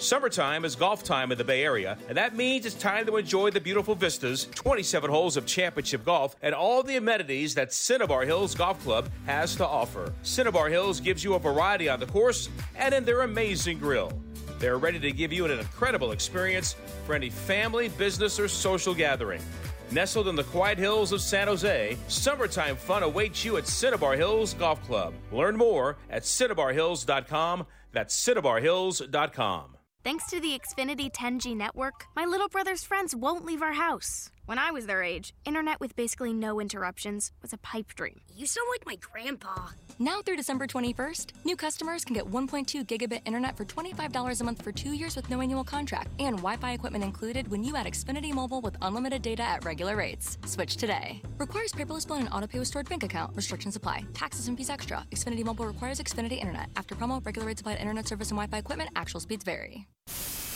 Summertime 0.00 0.64
is 0.64 0.76
golf 0.76 1.04
time 1.04 1.30
in 1.30 1.36
the 1.36 1.44
Bay 1.44 1.62
Area, 1.62 1.98
and 2.08 2.16
that 2.16 2.34
means 2.34 2.64
it's 2.64 2.74
time 2.74 3.04
to 3.04 3.18
enjoy 3.18 3.50
the 3.50 3.60
beautiful 3.60 3.94
vistas, 3.94 4.46
27 4.54 5.10
holes 5.10 5.36
of 5.36 5.44
championship 5.44 6.06
golf, 6.06 6.36
and 6.40 6.54
all 6.54 6.82
the 6.82 6.96
amenities 6.96 7.54
that 7.54 7.70
Cinnabar 7.70 8.22
Hills 8.22 8.54
Golf 8.54 8.82
Club 8.82 9.10
has 9.26 9.54
to 9.56 9.66
offer. 9.66 10.10
Cinnabar 10.22 10.70
Hills 10.70 11.00
gives 11.00 11.22
you 11.22 11.34
a 11.34 11.38
variety 11.38 11.86
on 11.90 12.00
the 12.00 12.06
course 12.06 12.48
and 12.76 12.94
in 12.94 13.04
their 13.04 13.20
amazing 13.20 13.78
grill. 13.78 14.10
They're 14.58 14.78
ready 14.78 14.98
to 15.00 15.12
give 15.12 15.34
you 15.34 15.44
an 15.44 15.50
incredible 15.50 16.12
experience 16.12 16.76
for 17.04 17.14
any 17.14 17.28
family, 17.28 17.88
business, 17.90 18.40
or 18.40 18.48
social 18.48 18.94
gathering. 18.94 19.42
Nestled 19.90 20.28
in 20.28 20.34
the 20.34 20.44
quiet 20.44 20.78
hills 20.78 21.12
of 21.12 21.20
San 21.20 21.46
Jose, 21.46 21.98
summertime 22.08 22.76
fun 22.76 23.02
awaits 23.02 23.44
you 23.44 23.58
at 23.58 23.68
Cinnabar 23.68 24.16
Hills 24.16 24.54
Golf 24.54 24.82
Club. 24.86 25.12
Learn 25.30 25.58
more 25.58 25.98
at 26.08 26.22
cinnabarhills.com. 26.22 27.66
That's 27.92 28.16
cinnabarhills.com. 28.26 29.76
Thanks 30.02 30.30
to 30.30 30.40
the 30.40 30.58
Xfinity 30.58 31.12
10G 31.12 31.54
network, 31.54 32.06
my 32.16 32.24
little 32.24 32.48
brother's 32.48 32.82
friends 32.82 33.14
won't 33.14 33.44
leave 33.44 33.60
our 33.60 33.74
house. 33.74 34.30
When 34.46 34.58
I 34.58 34.70
was 34.72 34.86
their 34.86 35.02
age, 35.02 35.32
internet 35.44 35.80
with 35.80 35.94
basically 35.94 36.32
no 36.32 36.60
interruptions 36.60 37.30
was 37.40 37.52
a 37.52 37.58
pipe 37.58 37.94
dream. 37.94 38.20
You 38.36 38.46
sound 38.46 38.66
like 38.70 38.84
my 38.84 38.96
grandpa. 38.96 39.68
Now 39.98 40.22
through 40.22 40.36
December 40.36 40.66
21st, 40.66 41.44
new 41.44 41.56
customers 41.56 42.04
can 42.04 42.14
get 42.14 42.24
1.2 42.28 42.86
gigabit 42.86 43.20
internet 43.26 43.56
for 43.56 43.64
$25 43.64 44.40
a 44.40 44.44
month 44.44 44.62
for 44.62 44.72
two 44.72 44.92
years 44.92 45.14
with 45.14 45.30
no 45.30 45.40
annual 45.40 45.62
contract 45.62 46.10
and 46.18 46.36
Wi-Fi 46.38 46.72
equipment 46.72 47.04
included 47.04 47.48
when 47.48 47.62
you 47.62 47.76
add 47.76 47.86
Xfinity 47.86 48.34
Mobile 48.34 48.60
with 48.60 48.76
unlimited 48.82 49.22
data 49.22 49.42
at 49.42 49.64
regular 49.64 49.94
rates. 49.94 50.38
Switch 50.46 50.76
today. 50.76 51.22
Requires 51.38 51.72
paperless 51.72 52.06
billing 52.06 52.22
and 52.22 52.34
auto 52.34 52.46
pay 52.46 52.58
with 52.58 52.68
stored 52.68 52.88
bank 52.88 53.04
account. 53.04 53.36
Restrictions 53.36 53.76
apply. 53.76 54.04
Taxes 54.14 54.48
and 54.48 54.56
fees 54.58 54.70
extra. 54.70 55.04
Xfinity 55.10 55.44
Mobile 55.44 55.66
requires 55.66 56.00
Xfinity 56.00 56.38
Internet. 56.38 56.70
After 56.76 56.94
promo, 56.94 57.24
regular 57.24 57.46
rates 57.46 57.60
applied 57.60 57.78
internet 57.78 58.08
service 58.08 58.30
and 58.30 58.38
Wi-Fi 58.38 58.58
equipment. 58.58 58.90
Actual 58.96 59.20
speeds 59.20 59.44
vary. 59.44 59.86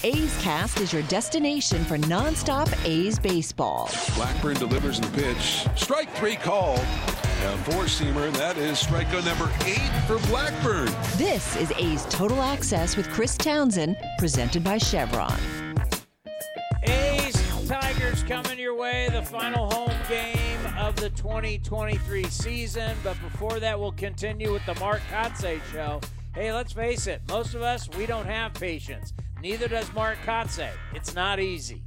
A's 0.04 0.36
Cast 0.42 0.80
is 0.80 0.92
your 0.92 1.00
destination 1.04 1.82
for 1.86 1.96
nonstop 1.96 2.68
A's 2.84 3.18
baseball. 3.18 3.83
Blackburn 4.14 4.54
delivers 4.56 5.00
the 5.00 5.08
pitch. 5.08 5.66
Strike 5.76 6.10
three 6.14 6.36
called. 6.36 6.80
A 6.80 7.58
four 7.58 7.84
seamer. 7.84 8.32
That 8.38 8.56
is 8.56 8.82
strikeout 8.82 9.26
number 9.26 9.50
eight 9.66 9.90
for 10.06 10.18
Blackburn. 10.28 10.90
This 11.18 11.56
is 11.56 11.70
A's 11.76 12.06
Total 12.08 12.40
Access 12.40 12.96
with 12.96 13.10
Chris 13.10 13.36
Townsend, 13.36 13.96
presented 14.18 14.64
by 14.64 14.78
Chevron. 14.78 15.38
A's 16.84 17.68
Tigers 17.68 18.22
coming 18.22 18.58
your 18.58 18.74
way, 18.74 19.08
the 19.12 19.22
final 19.22 19.70
home 19.70 19.92
game 20.08 20.58
of 20.78 20.96
the 20.96 21.10
2023 21.10 22.24
season. 22.24 22.96
But 23.02 23.20
before 23.20 23.60
that, 23.60 23.78
we'll 23.78 23.92
continue 23.92 24.52
with 24.52 24.64
the 24.64 24.74
Mark 24.76 25.02
Kotsay 25.12 25.60
show. 25.70 26.00
Hey, 26.34 26.52
let's 26.52 26.72
face 26.72 27.06
it, 27.06 27.20
most 27.28 27.54
of 27.54 27.62
us, 27.62 27.88
we 27.96 28.06
don't 28.06 28.26
have 28.26 28.54
patience. 28.54 29.12
Neither 29.42 29.68
does 29.68 29.92
Mark 29.92 30.16
Kotsay. 30.24 30.70
It's 30.94 31.14
not 31.14 31.38
easy. 31.38 31.82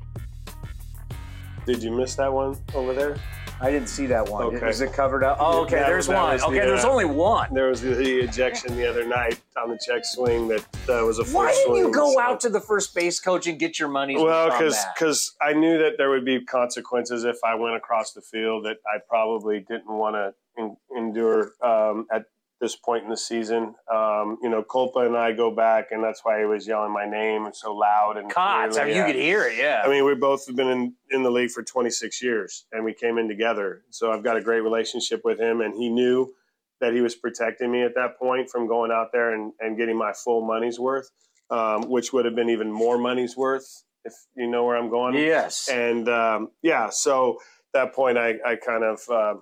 Did 1.67 1.83
you 1.83 1.91
miss 1.91 2.15
that 2.15 2.31
one 2.31 2.55
over 2.73 2.93
there? 2.93 3.17
I 3.59 3.71
didn't 3.71 3.89
see 3.89 4.05
that 4.05 4.29
one. 4.29 4.43
Okay. 4.43 4.65
Was 4.65 4.79
it 4.79 4.93
covered 4.93 5.21
up? 5.21 5.35
Oh, 5.41 5.63
okay. 5.63 5.75
That- 5.75 5.87
there's 5.87 6.07
that 6.07 6.21
one. 6.21 6.39
Okay, 6.39 6.59
the, 6.61 6.65
there's 6.65 6.85
uh, 6.85 6.89
only 6.89 7.03
one. 7.03 7.53
There 7.53 7.67
was 7.67 7.81
the, 7.81 7.93
the 7.93 8.19
ejection 8.19 8.77
the 8.77 8.89
other 8.89 9.05
night 9.05 9.41
on 9.61 9.69
the 9.69 9.77
check 9.85 10.05
swing 10.05 10.47
that 10.47 10.61
uh, 10.87 11.03
was 11.05 11.19
a 11.19 11.25
full 11.25 11.41
Why 11.41 11.51
didn't 11.51 11.75
you 11.75 11.91
go 11.91 12.13
so- 12.13 12.21
out 12.21 12.39
to 12.41 12.49
the 12.49 12.61
first 12.61 12.95
base 12.95 13.19
coach 13.19 13.47
and 13.47 13.59
get 13.59 13.79
your 13.79 13.89
money's 13.89 14.21
Well, 14.21 14.49
because 14.49 15.35
that? 15.41 15.45
I 15.45 15.51
knew 15.51 15.77
that 15.77 15.97
there 15.97 16.09
would 16.09 16.23
be 16.23 16.39
consequences 16.45 17.25
if 17.25 17.35
I 17.43 17.55
went 17.55 17.75
across 17.75 18.13
the 18.13 18.21
field 18.21 18.63
that 18.63 18.77
I 18.87 18.99
probably 19.09 19.59
didn't 19.59 19.89
want 19.89 20.15
to 20.15 20.77
endure 20.95 21.51
um, 21.61 22.07
at 22.13 22.27
this 22.59 22.75
point 22.75 23.03
in 23.03 23.09
the 23.09 23.17
season. 23.17 23.75
Um, 23.91 24.37
you 24.41 24.49
know, 24.49 24.63
Kulpa 24.63 25.05
and 25.05 25.15
I 25.15 25.31
go 25.31 25.51
back, 25.51 25.87
and 25.91 26.03
that's 26.03 26.21
why 26.23 26.39
he 26.39 26.45
was 26.45 26.67
yelling 26.67 26.91
my 26.91 27.05
name 27.05 27.47
so 27.53 27.75
loud 27.75 28.17
and 28.17 28.31
Cots, 28.31 28.77
I 28.77 28.85
mean, 28.85 28.95
you 28.95 29.05
could 29.05 29.15
hear 29.15 29.43
it, 29.47 29.57
yeah. 29.57 29.81
I 29.85 29.89
mean, 29.89 30.05
we 30.05 30.15
both 30.15 30.47
have 30.47 30.55
been 30.55 30.69
in, 30.69 30.93
in 31.11 31.23
the 31.23 31.29
league 31.29 31.51
for 31.51 31.63
26 31.63 32.21
years, 32.23 32.65
and 32.71 32.83
we 32.83 32.93
came 32.93 33.17
in 33.17 33.27
together. 33.27 33.83
So 33.89 34.11
I've 34.11 34.23
got 34.23 34.37
a 34.37 34.41
great 34.41 34.61
relationship 34.61 35.21
with 35.23 35.39
him, 35.39 35.61
and 35.61 35.75
he 35.75 35.89
knew 35.89 36.33
that 36.81 36.93
he 36.93 37.01
was 37.01 37.15
protecting 37.15 37.71
me 37.71 37.83
at 37.83 37.95
that 37.95 38.17
point 38.19 38.49
from 38.49 38.67
going 38.67 38.91
out 38.91 39.07
there 39.11 39.33
and, 39.33 39.51
and 39.59 39.77
getting 39.77 39.97
my 39.97 40.13
full 40.13 40.45
money's 40.45 40.79
worth, 40.79 41.09
um, 41.49 41.89
which 41.89 42.13
would 42.13 42.25
have 42.25 42.35
been 42.35 42.49
even 42.49 42.71
more 42.71 42.97
money's 42.97 43.35
worth 43.35 43.83
if 44.05 44.13
you 44.35 44.47
know 44.47 44.63
where 44.65 44.77
I'm 44.77 44.89
going. 44.89 45.15
Yes. 45.15 45.69
And 45.69 46.07
um, 46.07 46.49
yeah, 46.61 46.89
so 46.89 47.39
that 47.73 47.93
point, 47.93 48.17
I, 48.17 48.35
I 48.45 48.55
kind 48.55 48.83
of 48.83 49.01
uh, 49.09 49.35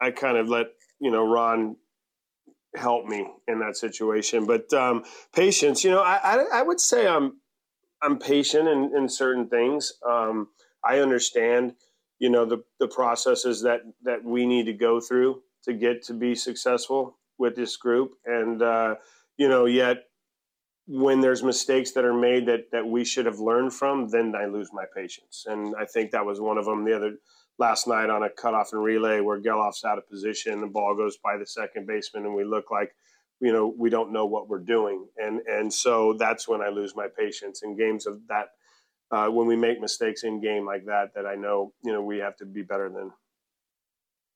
I 0.00 0.10
kind 0.10 0.36
of 0.36 0.48
let 0.48 0.66
you 1.00 1.10
know 1.10 1.26
Ron 1.30 1.76
help 2.74 3.06
me 3.06 3.26
in 3.48 3.58
that 3.60 3.76
situation. 3.76 4.46
But 4.46 4.72
um, 4.72 5.04
patience, 5.34 5.84
you 5.84 5.90
know, 5.90 6.00
I, 6.00 6.20
I, 6.22 6.44
I 6.54 6.62
would 6.62 6.80
say 6.80 7.06
I'm 7.06 7.40
I'm 8.02 8.18
patient 8.18 8.68
in, 8.68 8.96
in 8.96 9.08
certain 9.08 9.48
things. 9.48 9.92
Um, 10.08 10.48
I 10.84 11.00
understand, 11.00 11.74
you 12.18 12.30
know, 12.30 12.44
the 12.44 12.62
the 12.78 12.88
processes 12.88 13.62
that 13.62 13.82
that 14.02 14.24
we 14.24 14.46
need 14.46 14.66
to 14.66 14.72
go 14.72 15.00
through 15.00 15.42
to 15.64 15.72
get 15.72 16.02
to 16.04 16.14
be 16.14 16.34
successful 16.34 17.18
with 17.38 17.56
this 17.56 17.76
group, 17.76 18.12
and 18.24 18.62
uh, 18.62 18.94
you 19.36 19.48
know, 19.48 19.66
yet 19.66 20.04
when 20.86 21.20
there's 21.20 21.42
mistakes 21.42 21.92
that 21.92 22.04
are 22.04 22.14
made 22.14 22.46
that 22.46 22.70
that 22.72 22.86
we 22.86 23.04
should 23.04 23.26
have 23.26 23.38
learned 23.40 23.72
from, 23.72 24.08
then 24.08 24.34
I 24.34 24.46
lose 24.46 24.70
my 24.72 24.84
patience, 24.94 25.44
and 25.46 25.74
I 25.78 25.84
think 25.84 26.12
that 26.12 26.24
was 26.24 26.40
one 26.40 26.58
of 26.58 26.64
them. 26.64 26.84
The 26.84 26.96
other 26.96 27.16
last 27.60 27.86
night 27.86 28.10
on 28.10 28.22
a 28.24 28.30
cutoff 28.30 28.72
and 28.72 28.82
relay 28.82 29.20
where 29.20 29.40
Gelof's 29.40 29.84
out 29.84 29.98
of 29.98 30.08
position, 30.08 30.60
the 30.60 30.66
ball 30.66 30.96
goes 30.96 31.18
by 31.18 31.36
the 31.36 31.46
second 31.46 31.86
baseman, 31.86 32.24
and 32.24 32.34
we 32.34 32.42
look 32.42 32.70
like 32.70 32.92
you 33.40 33.52
know 33.52 33.72
we 33.78 33.90
don't 33.90 34.12
know 34.12 34.26
what 34.26 34.48
we're 34.48 34.58
doing, 34.58 35.06
and 35.18 35.40
and 35.46 35.72
so 35.72 36.14
that's 36.18 36.48
when 36.48 36.62
I 36.62 36.70
lose 36.70 36.96
my 36.96 37.06
patience 37.16 37.62
in 37.62 37.76
games 37.76 38.06
of 38.06 38.18
that. 38.28 38.46
Uh, 39.12 39.28
when 39.28 39.46
we 39.46 39.56
make 39.56 39.80
mistakes 39.80 40.22
in 40.22 40.40
game 40.40 40.64
like 40.64 40.86
that, 40.86 41.12
that 41.14 41.26
I 41.26 41.34
know 41.34 41.72
you 41.84 41.92
know 41.92 42.02
we 42.02 42.18
have 42.18 42.36
to 42.38 42.46
be 42.46 42.62
better 42.62 42.88
than. 42.88 43.12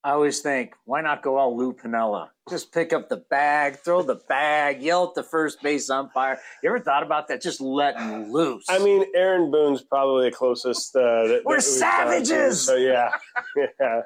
I 0.04 0.10
always 0.10 0.40
think, 0.40 0.74
why 0.84 1.00
not 1.00 1.22
go 1.22 1.38
all 1.38 1.56
Lou 1.56 1.72
Piniella? 1.72 2.28
Just 2.50 2.74
pick 2.74 2.92
up 2.92 3.08
the 3.08 3.16
bag, 3.16 3.76
throw 3.76 4.02
the 4.02 4.16
bag, 4.28 4.82
yell 4.82 5.04
at 5.08 5.14
the 5.14 5.22
first 5.22 5.62
base 5.62 5.88
umpire. 5.88 6.38
You 6.62 6.68
ever 6.68 6.78
thought 6.78 7.02
about 7.02 7.28
that? 7.28 7.40
Just 7.40 7.58
letting 7.58 8.30
loose. 8.30 8.66
I 8.68 8.80
mean, 8.80 9.06
Aaron 9.14 9.50
Boone's 9.50 9.80
probably 9.80 10.28
the 10.28 10.36
closest. 10.36 10.94
Uh, 10.94 11.00
that, 11.00 11.42
We're 11.46 11.54
that 11.54 11.56
we've 11.56 11.56
to. 11.56 11.62
savages! 11.62 12.60
So 12.60 12.76
yeah, 12.76 13.12
yeah. 13.80 14.02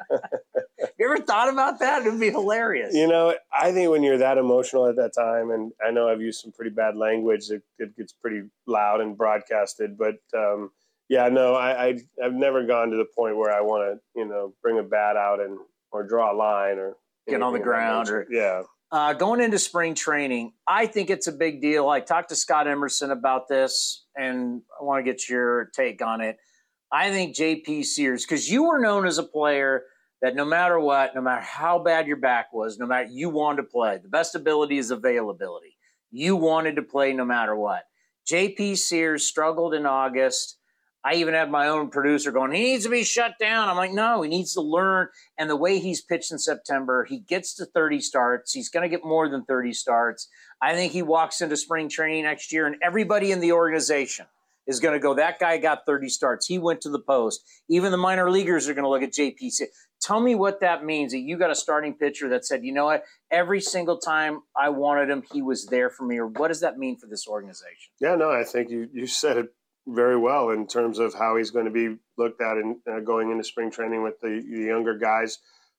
you 1.00 1.12
ever 1.12 1.19
thought 1.19 1.52
about 1.52 1.81
that? 1.81 2.07
It 2.07 2.12
would 2.12 2.21
be 2.21 2.31
hilarious. 2.31 2.95
You 2.95 3.09
know, 3.09 3.35
I 3.52 3.73
think 3.73 3.90
when 3.90 4.05
you're 4.05 4.19
that 4.19 4.38
emotional 4.38 4.87
at 4.87 4.95
that 4.95 5.14
time, 5.19 5.50
and 5.50 5.73
I 5.85 5.90
know 5.90 6.09
I've 6.09 6.21
used 6.21 6.40
some 6.40 6.52
pretty 6.52 6.71
bad 6.71 6.97
language, 6.97 7.50
it, 7.50 7.62
it 7.81 7.97
gets 7.97 8.12
pretty 8.12 8.43
loud 8.69 9.00
and 9.00 9.19
broadcasted. 9.19 9.99
But 9.99 10.19
um, 10.33 10.71
yeah, 11.09 11.28
no, 11.28 11.55
I, 11.55 11.87
I 11.87 11.99
I've 12.23 12.35
never 12.35 12.64
gone 12.64 12.90
to 12.90 12.97
the 12.97 13.07
point 13.17 13.37
where 13.37 13.52
I 13.52 13.62
want 13.62 13.99
to, 13.99 14.21
you 14.21 14.28
know, 14.28 14.55
bring 14.62 14.78
a 14.78 14.85
bat 14.85 15.17
out 15.17 15.40
and 15.40 15.59
or 15.92 16.07
draw 16.07 16.33
a 16.33 16.37
line 16.37 16.78
or 16.78 16.97
Get 17.28 17.42
on 17.42 17.52
the 17.52 17.59
anything 17.59 17.61
of 17.61 17.64
that 17.64 17.64
ground 17.64 18.09
or- 18.09 18.26
yeah. 18.30 18.62
Uh, 18.90 19.12
going 19.12 19.42
into 19.42 19.59
spring 19.59 19.95
training, 19.95 20.54
I 20.66 20.87
think 20.87 21.11
it's 21.11 21.26
a 21.26 21.33
big 21.33 21.61
deal. 21.61 21.90
I 21.90 22.00
talked 22.00 22.30
to 22.30 22.37
Scott 22.37 22.66
Emerson 22.66 23.11
about 23.11 23.47
this, 23.47 24.07
and 24.16 24.62
I 24.80 24.85
want 24.85 25.04
to 25.04 25.11
get 25.12 25.28
your 25.28 25.66
take 25.76 26.00
on 26.00 26.23
it. 26.23 26.38
I 26.90 27.11
think 27.11 27.37
JP 27.37 27.85
Sears, 27.85 28.25
because 28.25 28.49
you 28.49 28.64
were 28.66 28.78
known 28.80 29.07
as 29.07 29.18
a 29.18 29.23
player 29.23 29.83
that 30.23 30.35
no 30.35 30.47
matter 30.47 30.80
what, 30.80 31.14
no 31.14 31.21
matter 31.21 31.42
how 31.42 31.78
bad 31.78 32.07
your 32.07 32.16
back 32.16 32.47
was, 32.52 32.78
no 32.78 32.87
matter 32.87 33.09
you 33.11 33.28
wanted 33.28 33.62
to 33.62 33.68
play. 33.68 33.99
The 34.02 34.09
best 34.09 34.35
ability 34.35 34.78
is 34.78 34.90
availability. 34.90 35.76
You 36.11 36.37
wanted 36.37 36.76
to 36.76 36.83
play 36.83 37.12
no 37.12 37.26
matter 37.26 37.54
what. 37.54 37.83
JP 38.30 38.78
Sears 38.78 39.26
struggled 39.26 39.75
in 39.75 39.85
August. 39.87 40.58
I 41.05 41.14
even 41.14 41.35
had 41.35 41.50
my 41.50 41.69
own 41.69 41.90
producer 41.90 42.33
going, 42.33 42.52
he 42.52 42.62
needs 42.62 42.85
to 42.85 42.90
be 42.90 43.05
shut 43.05 43.35
down. 43.40 43.69
I'm 43.69 43.76
like, 43.76 43.93
no, 43.93 44.23
he 44.23 44.28
needs 44.28 44.55
to 44.55 44.61
learn. 44.61 45.09
And 45.38 45.49
the 45.49 45.57
way 45.57 45.78
he's 45.78 46.00
pitched 46.00 46.33
in 46.33 46.38
September, 46.38 47.05
he 47.05 47.21
gets 47.21 47.55
to 47.55 47.67
30 47.67 48.00
starts. 48.00 48.52
He's 48.52 48.69
going 48.69 48.83
to 48.83 48.88
get 48.88 49.05
more 49.05 49.28
than 49.28 49.45
30 49.45 49.73
starts. 49.73 50.28
I 50.61 50.75
think 50.75 50.93
he 50.93 51.02
walks 51.02 51.40
into 51.40 51.57
spring 51.57 51.88
training 51.88 52.25
next 52.25 52.52
year, 52.52 52.67
and 52.67 52.76
everybody 52.83 53.31
in 53.31 53.40
the 53.40 53.52
organization 53.52 54.26
is 54.67 54.81
going 54.81 54.93
to 54.93 55.00
go, 55.00 55.14
that 55.14 55.38
guy 55.38 55.57
got 55.57 55.87
30 55.87 56.11
starts. 56.11 56.47
He 56.47 56.59
went 56.59 56.83
to 56.83 56.90
the 56.90 56.99
post. 56.99 57.43
Even 57.71 57.90
the 57.90 57.97
minor 57.97 58.31
leaguers 58.31 58.69
are 58.69 58.75
going 58.75 58.85
to 58.85 58.90
look 58.90 59.02
at 59.02 59.12
JP. 59.12 59.50
Tell 60.00 60.21
me 60.21 60.35
what 60.35 60.61
that 60.61 60.85
means 60.85 61.12
that 61.12 61.21
you 61.21 61.38
got 61.38 61.50
a 61.50 61.55
starting 61.55 61.95
pitcher 61.95 62.28
that 62.28 62.45
said, 62.45 62.64
you 62.64 62.73
know 62.73 62.85
what, 62.85 63.05
every 63.31 63.61
single 63.61 63.99
time 63.99 64.40
I 64.55 64.69
wanted 64.69 65.09
him, 65.09 65.23
he 65.33 65.40
was 65.40 65.67
there 65.67 65.88
for 65.88 66.05
me. 66.05 66.19
Or 66.19 66.26
what 66.26 66.49
does 66.49 66.61
that 66.61 66.76
mean 66.76 66.99
for 66.99 67.07
this 67.07 67.26
organization? 67.26 67.93
Yeah, 67.99 68.14
no, 68.17 68.31
I 68.31 68.45
think 68.45 68.71
you, 68.71 68.88
you 68.93 69.07
said 69.07 69.38
it 69.38 69.55
very 69.88 70.18
well 70.18 70.50
in 70.50 70.66
terms 70.66 70.99
of 70.99 71.14
how 71.14 71.37
he's 71.37 71.50
going 71.50 71.64
to 71.64 71.71
be 71.71 71.97
looked 72.16 72.42
at 72.42 72.59
in 72.59 72.80
uh, 72.90 73.00
going 73.00 73.30
into 73.30 73.42
spring 73.42 73.71
training 73.71 74.02
with 74.02 74.21
the, 74.21 74.45
the 74.50 74.64
younger 74.64 74.97
guys. 74.97 75.38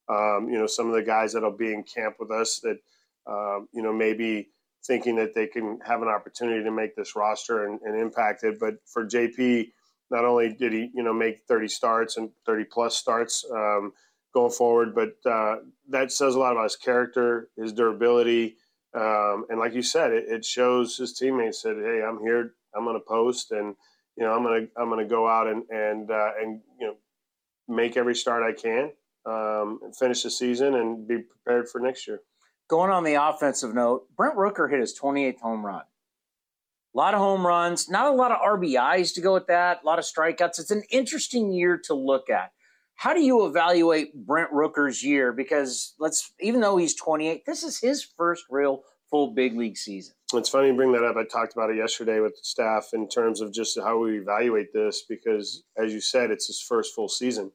Um, 0.09 0.49
you 0.49 0.57
know, 0.57 0.65
some 0.65 0.87
of 0.87 0.93
the 0.93 1.03
guys 1.03 1.33
that'll 1.33 1.51
be 1.55 1.73
in 1.73 1.83
camp 1.83 2.15
with 2.19 2.31
us 2.31 2.59
that, 2.61 2.79
um, 3.27 3.67
you 3.71 3.83
know, 3.83 3.93
maybe 3.93 4.49
thinking 4.85 5.15
that 5.17 5.35
they 5.35 5.45
can 5.45 5.79
have 5.85 6.01
an 6.01 6.07
opportunity 6.07 6.63
to 6.63 6.71
make 6.71 6.95
this 6.95 7.15
roster 7.15 7.67
and, 7.67 7.79
and 7.81 7.95
impact 7.99 8.43
it. 8.43 8.59
But 8.59 8.75
for 8.85 9.05
JP, 9.05 9.69
not 10.09 10.25
only 10.25 10.53
did 10.53 10.73
he, 10.73 10.89
you 10.93 11.03
know, 11.03 11.13
make 11.13 11.43
30 11.47 11.67
starts 11.67 12.17
and 12.17 12.31
30 12.45 12.63
plus 12.65 12.95
starts 12.95 13.45
um, 13.53 13.93
going 14.33 14.51
forward, 14.51 14.95
but 14.95 15.29
uh, 15.29 15.57
that 15.89 16.11
says 16.11 16.33
a 16.33 16.39
lot 16.39 16.53
about 16.53 16.63
his 16.63 16.75
character, 16.75 17.49
his 17.55 17.73
durability. 17.73 18.57
Um, 18.95 19.45
and 19.49 19.59
like 19.59 19.75
you 19.75 19.83
said, 19.83 20.11
it, 20.11 20.25
it, 20.27 20.43
shows 20.43 20.97
his 20.97 21.13
teammates 21.13 21.61
that, 21.61 21.75
hey, 21.75 22.03
I'm 22.03 22.19
here, 22.21 22.53
I'm 22.75 22.85
going 22.85 22.95
to 22.95 23.05
post, 23.07 23.51
and 23.51 23.75
you 24.19 24.25
know, 24.25 24.33
I'm 24.33 24.43
to 24.43 24.67
I'm 24.77 24.97
to 24.97 25.05
go 25.05 25.27
out 25.27 25.47
and 25.47 25.63
and 25.69 26.11
uh, 26.11 26.31
and 26.39 26.59
you 26.79 26.87
know, 26.87 26.95
make 27.69 27.95
every 27.95 28.15
start 28.15 28.43
I 28.43 28.51
can, 28.51 28.91
um, 29.25 29.79
finish 29.97 30.23
the 30.23 30.29
season, 30.29 30.75
and 30.75 31.07
be 31.07 31.19
prepared 31.19 31.69
for 31.69 31.79
next 31.79 32.05
year. 32.05 32.19
Going 32.67 32.91
on 32.91 33.05
the 33.05 33.13
offensive 33.13 33.73
note, 33.73 34.07
Brent 34.15 34.35
Rooker 34.35 34.69
hit 34.69 34.81
his 34.81 34.97
28th 34.99 35.39
home 35.39 35.65
run. 35.65 35.83
A 36.93 36.97
lot 36.97 37.13
of 37.13 37.19
home 37.19 37.47
runs, 37.47 37.89
not 37.89 38.07
a 38.07 38.15
lot 38.15 38.31
of 38.31 38.39
RBIs 38.39 39.13
to 39.15 39.21
go 39.21 39.33
with 39.33 39.47
that, 39.47 39.79
a 39.83 39.85
lot 39.85 39.99
of 39.99 40.05
strikeouts. 40.05 40.59
It's 40.59 40.71
an 40.71 40.83
interesting 40.91 41.51
year 41.51 41.79
to 41.85 41.93
look 41.93 42.29
at. 42.29 42.51
How 42.95 43.13
do 43.13 43.21
you 43.21 43.45
evaluate 43.45 44.13
Brent 44.13 44.51
Rooker's 44.51 45.03
year? 45.03 45.31
Because 45.31 45.95
let's, 45.99 46.33
even 46.41 46.59
though 46.61 46.77
he's 46.77 46.95
28, 46.95 47.45
this 47.45 47.63
is 47.63 47.79
his 47.79 48.03
first 48.03 48.43
real 48.49 48.83
full 49.09 49.33
big 49.33 49.57
league 49.57 49.77
season. 49.77 50.13
It's 50.33 50.49
funny 50.49 50.67
you 50.67 50.75
bring 50.75 50.91
that 50.91 51.03
up. 51.03 51.15
I 51.17 51.23
talked 51.23 51.53
about 51.53 51.71
it 51.71 51.77
yesterday 51.77 52.19
with 52.19 52.33
the 52.33 52.43
staff 52.43 52.89
in 52.93 53.09
terms 53.09 53.41
of 53.41 53.51
just 53.51 53.79
how 53.79 53.99
we 53.99 54.19
evaluate 54.19 54.71
this 54.73 55.03
because, 55.09 55.63
as 55.77 55.91
you 55.91 56.01
said, 56.01 56.29
it's 56.29 56.47
his 56.47 56.61
first 56.61 56.93
full 56.93 57.09
season. 57.09 57.51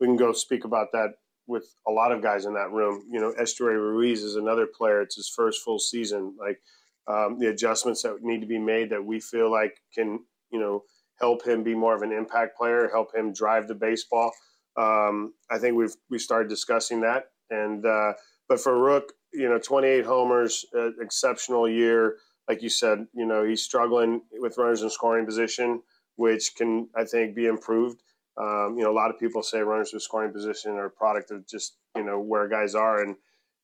We 0.00 0.06
can 0.06 0.16
go 0.16 0.32
speak 0.32 0.64
about 0.64 0.88
that 0.92 1.14
with 1.46 1.74
a 1.86 1.92
lot 1.92 2.12
of 2.12 2.22
guys 2.22 2.44
in 2.44 2.54
that 2.54 2.72
room. 2.72 3.04
You 3.10 3.20
know, 3.20 3.32
Esteury 3.40 3.78
Ruiz 3.78 4.22
is 4.22 4.36
another 4.36 4.66
player. 4.66 5.00
It's 5.00 5.16
his 5.16 5.28
first 5.28 5.62
full 5.62 5.78
season. 5.78 6.34
Like 6.38 6.60
um, 7.06 7.38
the 7.38 7.48
adjustments 7.48 8.02
that 8.02 8.22
need 8.22 8.40
to 8.40 8.46
be 8.46 8.58
made 8.58 8.90
that 8.90 9.04
we 9.04 9.20
feel 9.20 9.50
like 9.50 9.80
can, 9.94 10.20
you 10.50 10.58
know, 10.58 10.82
help 11.20 11.46
him 11.46 11.62
be 11.62 11.74
more 11.74 11.94
of 11.94 12.02
an 12.02 12.12
impact 12.12 12.58
player, 12.58 12.90
help 12.92 13.14
him 13.14 13.32
drive 13.32 13.68
the 13.68 13.74
baseball. 13.74 14.32
Um, 14.76 15.32
I 15.50 15.58
think 15.58 15.76
we've 15.76 15.94
we 16.10 16.18
started 16.18 16.48
discussing 16.48 17.00
that. 17.02 17.26
And 17.50 17.86
uh, 17.86 18.14
but 18.48 18.60
for 18.60 18.78
Rook, 18.78 19.12
you 19.36 19.48
know, 19.48 19.58
28 19.58 20.04
homers, 20.04 20.64
uh, 20.74 20.90
exceptional 21.00 21.68
year. 21.68 22.16
Like 22.48 22.62
you 22.62 22.68
said, 22.68 23.06
you 23.12 23.26
know, 23.26 23.44
he's 23.44 23.62
struggling 23.62 24.22
with 24.32 24.56
runners 24.56 24.82
in 24.82 24.90
scoring 24.90 25.26
position, 25.26 25.82
which 26.16 26.54
can 26.56 26.88
I 26.96 27.04
think 27.04 27.34
be 27.34 27.46
improved. 27.46 28.02
Um, 28.38 28.74
you 28.76 28.84
know, 28.84 28.90
a 28.90 28.94
lot 28.94 29.10
of 29.10 29.18
people 29.18 29.42
say 29.42 29.60
runners 29.60 29.90
with 29.92 30.02
scoring 30.02 30.32
position 30.32 30.72
are 30.72 30.86
a 30.86 30.90
product 30.90 31.30
of 31.30 31.46
just 31.46 31.76
you 31.96 32.04
know 32.04 32.20
where 32.20 32.48
guys 32.48 32.74
are, 32.74 33.02
and 33.02 33.16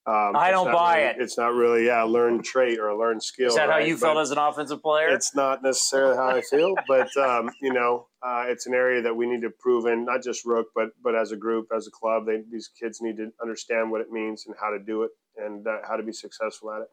um, 0.04 0.34
I 0.34 0.50
don't 0.50 0.72
buy 0.72 0.98
really, 0.98 1.10
it. 1.10 1.16
It's 1.20 1.38
not 1.38 1.54
really 1.54 1.86
yeah, 1.86 2.04
a 2.04 2.06
learned 2.06 2.44
trait 2.44 2.80
or 2.80 2.88
a 2.88 2.98
learned 2.98 3.22
skill. 3.22 3.48
Is 3.48 3.54
that 3.54 3.68
right? 3.68 3.82
how 3.82 3.86
you 3.86 3.94
but 3.94 4.00
felt 4.00 4.18
as 4.18 4.30
an 4.32 4.38
offensive 4.38 4.82
player? 4.82 5.08
It's 5.08 5.34
not 5.34 5.62
necessarily 5.62 6.16
how 6.16 6.30
I 6.30 6.40
feel, 6.40 6.74
but 6.88 7.14
um, 7.18 7.50
you 7.60 7.72
know, 7.72 8.08
uh, 8.22 8.46
it's 8.48 8.66
an 8.66 8.74
area 8.74 9.00
that 9.02 9.14
we 9.14 9.26
need 9.26 9.42
to 9.42 9.50
prove 9.50 9.86
in, 9.86 10.06
not 10.06 10.22
just 10.22 10.44
Rook, 10.44 10.68
but 10.74 10.88
but 11.04 11.14
as 11.14 11.30
a 11.30 11.36
group, 11.36 11.68
as 11.74 11.86
a 11.86 11.90
club. 11.90 12.26
They, 12.26 12.42
these 12.50 12.68
kids 12.68 13.00
need 13.00 13.16
to 13.18 13.30
understand 13.40 13.92
what 13.92 14.00
it 14.00 14.10
means 14.10 14.46
and 14.46 14.56
how 14.60 14.70
to 14.70 14.78
do 14.80 15.04
it 15.04 15.10
and 15.36 15.66
how 15.86 15.96
to 15.96 16.02
be 16.02 16.12
successful 16.12 16.72
at 16.72 16.82
it. 16.82 16.88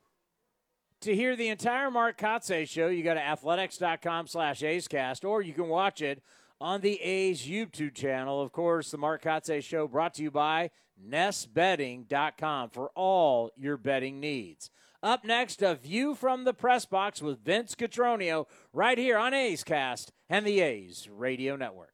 To 1.01 1.15
hear 1.15 1.35
the 1.35 1.47
entire 1.47 1.89
Mark 1.89 2.17
Kotsay 2.17 2.67
show, 2.67 2.87
you 2.87 3.03
go 3.03 3.13
to 3.13 3.25
athletics.com 3.25 4.27
slash 4.27 4.61
A'scast, 4.61 5.23
or 5.23 5.41
you 5.41 5.53
can 5.53 5.69
watch 5.69 6.01
it 6.01 6.21
on 6.59 6.81
the 6.81 7.01
A's 7.01 7.47
YouTube 7.47 7.93
channel. 7.93 8.41
Of 8.41 8.51
course, 8.51 8.91
the 8.91 8.97
Mark 8.97 9.23
Kotsay 9.23 9.63
Show 9.63 9.87
brought 9.87 10.15
to 10.15 10.23
you 10.23 10.31
by 10.31 10.71
NestBedding.com 11.07 12.69
for 12.71 12.91
all 12.95 13.51
your 13.55 13.77
bedding 13.77 14.19
needs. 14.19 14.69
Up 15.01 15.23
next, 15.23 15.61
a 15.61 15.75
view 15.75 16.13
from 16.15 16.43
the 16.43 16.53
press 16.53 16.85
box 16.85 17.21
with 17.21 17.43
Vince 17.43 17.75
Cotroneo 17.75 18.47
right 18.73 18.97
here 18.97 19.17
on 19.17 19.33
A's 19.33 19.63
Cast 19.63 20.11
and 20.29 20.45
the 20.45 20.59
A's 20.59 21.07
Radio 21.09 21.55
Network. 21.55 21.93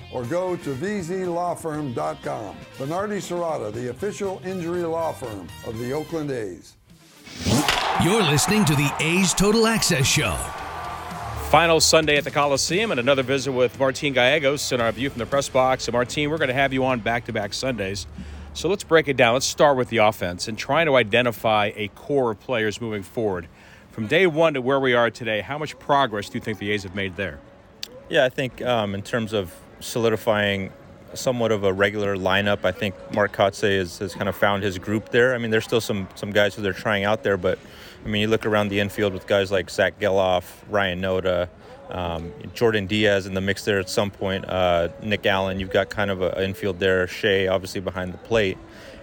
or 0.11 0.23
go 0.25 0.55
to 0.57 0.73
vzlawfirm.com. 0.75 2.55
Venardi 2.77 3.17
Zurada, 3.17 3.71
the 3.73 3.89
official 3.89 4.41
injury 4.45 4.83
law 4.83 5.11
firm 5.11 5.47
of 5.65 5.77
the 5.79 5.93
Oakland 5.93 6.31
A's. 6.31 6.75
You're 8.03 8.23
listening 8.23 8.65
to 8.65 8.75
the 8.75 8.91
A's 8.99 9.33
Total 9.33 9.67
Access 9.67 10.07
Show. 10.07 10.35
Final 11.49 11.81
Sunday 11.81 12.17
at 12.17 12.23
the 12.23 12.31
Coliseum 12.31 12.91
and 12.91 12.99
another 12.99 13.23
visit 13.23 13.51
with 13.51 13.77
Martin 13.77 14.13
Gallegos 14.13 14.71
in 14.71 14.79
our 14.79 14.91
view 14.91 15.09
from 15.09 15.19
the 15.19 15.25
press 15.25 15.49
box. 15.49 15.87
And 15.87 15.93
Martin, 15.93 16.29
we're 16.29 16.37
going 16.37 16.47
to 16.47 16.53
have 16.53 16.71
you 16.71 16.85
on 16.85 17.01
back 17.01 17.25
to 17.25 17.33
back 17.33 17.53
Sundays. 17.53 18.07
So 18.53 18.69
let's 18.69 18.83
break 18.83 19.07
it 19.07 19.17
down. 19.17 19.33
Let's 19.33 19.45
start 19.45 19.77
with 19.77 19.89
the 19.89 19.97
offense 19.97 20.47
and 20.47 20.57
trying 20.57 20.85
to 20.87 20.95
identify 20.95 21.71
a 21.75 21.89
core 21.89 22.31
of 22.31 22.39
players 22.39 22.81
moving 22.81 23.03
forward. 23.03 23.47
From 23.91 24.07
day 24.07 24.27
one 24.27 24.53
to 24.53 24.61
where 24.61 24.79
we 24.79 24.93
are 24.93 25.09
today, 25.09 25.41
how 25.41 25.57
much 25.57 25.77
progress 25.77 26.29
do 26.29 26.37
you 26.37 26.41
think 26.41 26.57
the 26.57 26.71
A's 26.71 26.83
have 26.83 26.95
made 26.95 27.17
there? 27.17 27.39
Yeah, 28.09 28.25
I 28.25 28.29
think 28.29 28.61
um, 28.61 28.95
in 28.95 29.01
terms 29.01 29.33
of 29.33 29.53
solidifying 29.81 30.71
somewhat 31.13 31.51
of 31.51 31.63
a 31.63 31.73
regular 31.73 32.15
lineup. 32.15 32.63
I 32.63 32.71
think 32.71 32.95
Mark 33.13 33.35
Kotsay 33.35 33.77
has, 33.77 34.13
kind 34.15 34.29
of 34.29 34.35
found 34.35 34.63
his 34.63 34.77
group 34.77 35.09
there. 35.09 35.35
I 35.35 35.37
mean, 35.37 35.51
there's 35.51 35.65
still 35.65 35.81
some 35.81 36.07
some 36.15 36.31
guys 36.31 36.55
who 36.55 36.61
they're 36.61 36.73
trying 36.73 37.03
out 37.03 37.23
there, 37.23 37.37
but 37.37 37.59
I 38.05 38.07
mean, 38.07 38.21
you 38.21 38.27
look 38.27 38.45
around 38.45 38.69
the 38.69 38.79
infield 38.79 39.13
with 39.13 39.27
guys 39.27 39.51
like 39.51 39.69
Zach 39.69 39.99
Gelof, 39.99 40.43
Ryan 40.69 41.01
Noda, 41.01 41.49
um, 41.89 42.31
Jordan 42.53 42.87
Diaz 42.87 43.25
in 43.25 43.33
the 43.33 43.41
mix 43.41 43.65
there 43.65 43.79
at 43.79 43.89
some 43.89 44.09
point. 44.09 44.45
Uh, 44.47 44.89
Nick 45.03 45.25
Allen, 45.25 45.59
you've 45.59 45.71
got 45.71 45.89
kind 45.89 46.09
of 46.09 46.21
an 46.21 46.41
infield 46.41 46.79
there. 46.79 47.07
Shea, 47.07 47.47
obviously 47.47 47.81
behind 47.81 48.13
the 48.13 48.17
plate. 48.19 48.57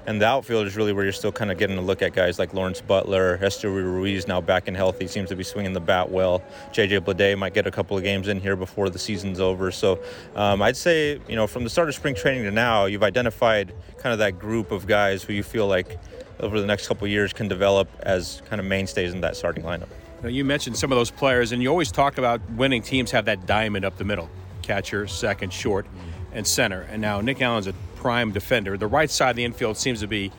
And 0.09 0.23
the 0.23 0.25
outfield 0.25 0.67
is 0.67 0.75
really 0.75 0.95
where 0.95 1.05
you're 1.05 1.13
still 1.13 1.33
kind 1.33 1.53
of 1.53 1.59
getting 1.59 1.77
a 1.77 1.83
look 1.83 2.01
at 2.01 2.15
guys 2.15 2.39
like 2.39 2.55
Lawrence 2.55 2.81
Butler, 2.81 3.37
Esteury 3.43 3.85
Ruiz 3.85 4.27
now 4.27 4.41
back 4.41 4.67
and 4.67 4.75
healthy, 4.75 5.07
seems 5.07 5.29
to 5.29 5.37
be 5.37 5.45
swinging 5.45 5.75
the 5.75 5.81
bat 5.81 6.11
well. 6.11 6.43
JJ 6.73 7.01
Bleday 7.01 7.37
might 7.37 7.53
get 7.53 7.67
a 7.67 7.71
couple 7.71 7.95
of 7.95 8.03
games 8.03 8.27
in 8.27 8.41
here 8.41 8.57
before 8.57 8.89
the 8.89 8.99
season's 8.99 9.39
over. 9.39 9.71
So 9.71 10.01
um, 10.35 10.63
I'd 10.63 10.79
say, 10.79 11.21
you 11.29 11.37
know, 11.37 11.47
from 11.47 11.63
the 11.63 11.69
start 11.69 11.91
of 11.91 11.95
spring 11.95 12.15
training 12.15 12.45
to 12.45 12.51
now, 12.51 12.87
you've 12.87 13.03
identified 13.03 13.75
kind 13.99 14.15
of 14.15 14.19
that 14.21 14.39
group 14.39 14.71
of 14.71 14.87
guys 14.87 15.23
who 15.23 15.35
you 15.35 15.43
feel 15.43 15.67
like 15.67 15.99
over 16.41 16.59
the 16.59 16.67
next 16.67 16.89
couple 16.89 17.07
years 17.07 17.35
can 17.35 17.47
develop 17.47 17.87
as 18.01 18.41
kind 18.49 18.61
of 18.61 18.67
mainstays 18.67 19.13
in 19.13 19.21
that 19.21 19.37
starting 19.37 19.63
lineup. 19.63 19.89
Now, 20.23 20.31
you 20.31 20.43
mentioned 20.43 20.79
some 20.79 20.91
of 20.91 20.97
those 20.97 21.11
players, 21.11 21.53
and 21.53 21.63
you 21.63 21.69
always 21.69 21.93
talk 21.93 22.17
about 22.17 22.41
winning 22.53 22.81
teams 22.81 23.11
have 23.11 23.27
that 23.27 23.45
diamond 23.45 23.85
up 23.85 23.99
the 23.99 24.05
middle 24.05 24.31
catcher, 24.63 25.07
second, 25.07 25.53
short, 25.53 25.87
and 26.33 26.47
center. 26.47 26.83
And 26.91 27.03
now 27.03 27.21
Nick 27.21 27.43
Allen's 27.43 27.67
a 27.67 27.75
prime 27.99 28.33
defender. 28.33 28.77
The 28.77 28.87
right 28.87 29.11
side 29.11 29.31
of 29.31 29.37
the 29.37 29.45
infield 29.45 29.77
seems 29.77 30.01
to 30.01 30.07
be 30.07 30.33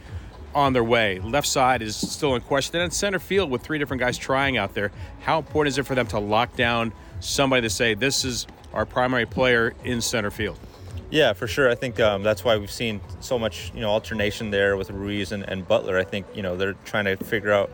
on 0.56 0.74
their 0.74 0.84
way. 0.84 1.20
Left 1.20 1.48
side 1.48 1.82
is 1.82 1.96
still 1.96 2.36
in 2.36 2.42
question. 2.42 2.80
And 2.82 2.92
center 2.92 3.20
field 3.20 3.52
with 3.52 3.62
three 3.62 3.78
different 3.78 4.00
guys 4.00 4.18
trying 4.18 4.58
out 4.58 4.74
there. 4.74 4.92
How 5.22 5.38
important 5.40 5.74
is 5.74 5.78
it 5.78 5.86
for 5.86 5.96
them 5.96 6.08
to 6.08 6.20
lock 6.20 6.56
down 6.56 6.94
somebody 7.20 7.62
to 7.62 7.70
say, 7.70 7.94
this 7.94 8.26
is 8.26 8.48
our 8.74 8.86
primary 8.86 9.26
player 9.26 9.74
in 9.84 10.02
center 10.02 10.32
field? 10.32 10.58
Yeah, 11.12 11.34
for 11.34 11.48
sure. 11.48 11.70
I 11.70 11.76
think 11.76 12.00
um, 12.00 12.24
that's 12.24 12.44
why 12.44 12.58
we've 12.58 12.72
seen 12.72 13.02
so 13.20 13.38
much, 13.38 13.72
you 13.74 13.82
know, 13.82 13.90
alternation 13.90 14.52
there 14.52 14.78
with 14.78 14.90
Ruiz 14.92 15.32
and, 15.32 15.44
and 15.44 15.68
Butler. 15.68 15.98
I 15.98 16.04
think, 16.04 16.28
you 16.36 16.44
know, 16.44 16.56
they're 16.56 16.76
trying 16.86 17.06
to 17.06 17.18
figure 17.18 17.52
out 17.52 17.72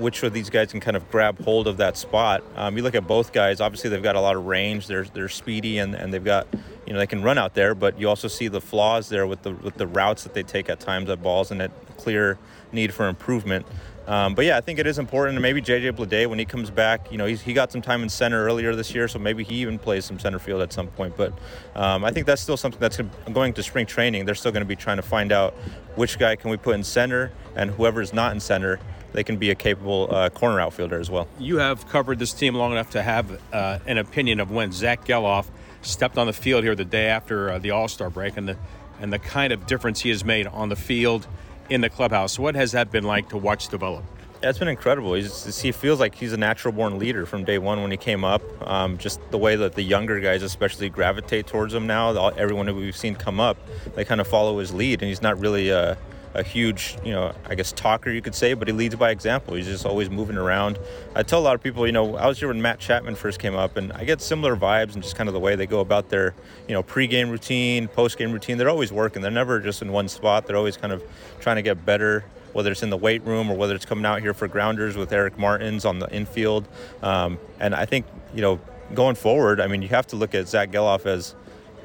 which 0.00 0.22
of 0.22 0.32
these 0.32 0.50
guys 0.50 0.70
can 0.70 0.80
kind 0.80 0.96
of 0.96 1.08
grab 1.10 1.42
hold 1.44 1.68
of 1.68 1.76
that 1.76 1.96
spot. 1.96 2.42
Um, 2.56 2.76
you 2.76 2.82
look 2.82 2.94
at 2.94 3.06
both 3.06 3.32
guys, 3.32 3.60
obviously 3.60 3.90
they've 3.90 4.02
got 4.02 4.16
a 4.16 4.20
lot 4.20 4.36
of 4.36 4.46
range. 4.46 4.86
They're, 4.86 5.04
they're 5.04 5.28
speedy 5.28 5.78
and, 5.78 5.94
and 5.94 6.12
they've 6.12 6.24
got, 6.24 6.46
you 6.86 6.92
know, 6.92 6.98
they 6.98 7.06
can 7.06 7.22
run 7.22 7.38
out 7.38 7.54
there, 7.54 7.74
but 7.74 7.98
you 8.00 8.08
also 8.08 8.28
see 8.28 8.48
the 8.48 8.60
flaws 8.60 9.08
there 9.08 9.26
with 9.26 9.42
the, 9.42 9.52
with 9.52 9.74
the 9.74 9.86
routes 9.86 10.22
that 10.24 10.34
they 10.34 10.42
take 10.42 10.68
at 10.68 10.80
times 10.80 11.10
at 11.10 11.22
balls 11.22 11.50
and 11.50 11.60
that 11.60 11.70
clear 11.96 12.38
need 12.72 12.94
for 12.94 13.08
improvement. 13.08 13.66
Um, 14.06 14.34
but 14.34 14.44
yeah, 14.44 14.56
I 14.56 14.60
think 14.60 14.80
it 14.80 14.88
is 14.88 14.98
important. 14.98 15.36
And 15.36 15.42
maybe 15.42 15.62
JJ 15.62 15.92
Bleday, 15.92 16.26
when 16.26 16.38
he 16.38 16.44
comes 16.44 16.68
back, 16.68 17.12
you 17.12 17.18
know, 17.18 17.26
he's, 17.26 17.40
he 17.40 17.52
got 17.52 17.70
some 17.70 17.80
time 17.80 18.02
in 18.02 18.08
center 18.08 18.44
earlier 18.44 18.74
this 18.74 18.92
year, 18.92 19.06
so 19.06 19.20
maybe 19.20 19.44
he 19.44 19.56
even 19.56 19.78
plays 19.78 20.04
some 20.04 20.18
center 20.18 20.40
field 20.40 20.62
at 20.62 20.72
some 20.72 20.88
point. 20.88 21.16
But 21.16 21.32
um, 21.76 22.04
I 22.04 22.10
think 22.10 22.26
that's 22.26 22.42
still 22.42 22.56
something 22.56 22.80
that's 22.80 22.98
going 23.32 23.52
to 23.52 23.62
spring 23.62 23.86
training. 23.86 24.24
They're 24.24 24.34
still 24.34 24.50
going 24.50 24.62
to 24.62 24.68
be 24.68 24.74
trying 24.74 24.96
to 24.96 25.02
find 25.02 25.30
out 25.30 25.54
which 25.94 26.18
guy 26.18 26.34
can 26.34 26.50
we 26.50 26.56
put 26.56 26.74
in 26.74 26.82
center, 26.82 27.30
and 27.54 27.70
whoever's 27.70 28.12
not 28.12 28.32
in 28.32 28.40
center, 28.40 28.80
they 29.12 29.24
can 29.24 29.36
be 29.36 29.50
a 29.50 29.54
capable 29.54 30.08
uh, 30.10 30.30
corner 30.30 30.60
outfielder 30.60 30.98
as 30.98 31.10
well. 31.10 31.28
You 31.38 31.58
have 31.58 31.88
covered 31.88 32.18
this 32.18 32.32
team 32.32 32.54
long 32.54 32.72
enough 32.72 32.90
to 32.90 33.02
have 33.02 33.40
uh, 33.52 33.78
an 33.86 33.98
opinion 33.98 34.40
of 34.40 34.50
when 34.50 34.72
Zach 34.72 35.04
Gelof 35.04 35.46
stepped 35.82 36.18
on 36.18 36.26
the 36.26 36.32
field 36.32 36.64
here 36.64 36.74
the 36.74 36.84
day 36.84 37.06
after 37.06 37.50
uh, 37.50 37.58
the 37.58 37.70
All 37.70 37.88
Star 37.88 38.10
break 38.10 38.36
and 38.36 38.48
the 38.48 38.56
and 39.00 39.12
the 39.12 39.18
kind 39.18 39.52
of 39.52 39.66
difference 39.66 40.00
he 40.00 40.10
has 40.10 40.24
made 40.24 40.46
on 40.46 40.68
the 40.68 40.76
field 40.76 41.26
in 41.70 41.80
the 41.80 41.88
clubhouse. 41.88 42.38
What 42.38 42.54
has 42.54 42.72
that 42.72 42.90
been 42.90 43.04
like 43.04 43.30
to 43.30 43.38
watch 43.38 43.68
develop? 43.68 44.04
It's 44.42 44.58
been 44.58 44.68
incredible. 44.68 45.14
He's, 45.14 45.60
he 45.60 45.70
feels 45.70 46.00
like 46.00 46.14
he's 46.14 46.32
a 46.32 46.36
natural 46.38 46.72
born 46.72 46.98
leader 46.98 47.26
from 47.26 47.44
day 47.44 47.58
one 47.58 47.82
when 47.82 47.90
he 47.90 47.98
came 47.98 48.24
up. 48.24 48.42
Um, 48.66 48.96
just 48.96 49.20
the 49.30 49.36
way 49.36 49.54
that 49.56 49.74
the 49.74 49.82
younger 49.82 50.18
guys, 50.18 50.42
especially, 50.42 50.88
gravitate 50.88 51.46
towards 51.46 51.74
him 51.74 51.86
now. 51.86 52.28
Everyone 52.30 52.66
that 52.66 52.74
we've 52.74 52.96
seen 52.96 53.14
come 53.14 53.38
up, 53.38 53.58
they 53.94 54.04
kind 54.04 54.20
of 54.20 54.26
follow 54.26 54.58
his 54.58 54.72
lead, 54.72 55.02
and 55.02 55.08
he's 55.10 55.20
not 55.20 55.38
really 55.38 55.68
a, 55.68 55.98
a 56.34 56.42
huge, 56.42 56.96
you 57.04 57.12
know, 57.12 57.34
I 57.48 57.54
guess 57.54 57.72
talker 57.72 58.10
you 58.10 58.22
could 58.22 58.34
say, 58.34 58.54
but 58.54 58.68
he 58.68 58.72
leads 58.72 58.94
by 58.94 59.10
example. 59.10 59.54
He's 59.54 59.66
just 59.66 59.84
always 59.84 60.10
moving 60.10 60.36
around. 60.36 60.78
I 61.14 61.22
tell 61.22 61.40
a 61.40 61.42
lot 61.42 61.54
of 61.54 61.62
people, 61.62 61.86
you 61.86 61.92
know, 61.92 62.16
I 62.16 62.26
was 62.26 62.38
here 62.38 62.48
when 62.48 62.62
Matt 62.62 62.78
Chapman 62.78 63.16
first 63.16 63.40
came 63.40 63.54
up, 63.54 63.76
and 63.76 63.92
I 63.92 64.04
get 64.04 64.20
similar 64.20 64.56
vibes 64.56 64.94
and 64.94 65.02
just 65.02 65.16
kind 65.16 65.28
of 65.28 65.34
the 65.34 65.40
way 65.40 65.56
they 65.56 65.66
go 65.66 65.80
about 65.80 66.08
their, 66.08 66.34
you 66.68 66.74
know, 66.74 66.82
pregame 66.82 67.30
routine, 67.30 67.88
postgame 67.88 68.32
routine. 68.32 68.58
They're 68.58 68.70
always 68.70 68.92
working. 68.92 69.22
They're 69.22 69.30
never 69.30 69.60
just 69.60 69.82
in 69.82 69.92
one 69.92 70.08
spot. 70.08 70.46
They're 70.46 70.56
always 70.56 70.76
kind 70.76 70.92
of 70.92 71.02
trying 71.40 71.56
to 71.56 71.62
get 71.62 71.84
better 71.84 72.24
whether 72.52 72.72
it's 72.72 72.82
in 72.82 72.90
the 72.90 72.96
weight 72.96 73.24
room 73.24 73.50
or 73.50 73.56
whether 73.56 73.74
it's 73.74 73.84
coming 73.84 74.04
out 74.04 74.20
here 74.20 74.34
for 74.34 74.48
grounders 74.48 74.96
with 74.96 75.12
Eric 75.12 75.38
Martins 75.38 75.84
on 75.84 75.98
the 75.98 76.12
infield. 76.12 76.68
Um, 77.02 77.38
and 77.60 77.74
I 77.74 77.86
think, 77.86 78.06
you 78.34 78.42
know, 78.42 78.60
going 78.94 79.14
forward, 79.14 79.60
I 79.60 79.66
mean, 79.66 79.82
you 79.82 79.88
have 79.88 80.08
to 80.08 80.16
look 80.16 80.34
at 80.34 80.48
Zach 80.48 80.70
Gelof 80.70 81.06
as 81.06 81.34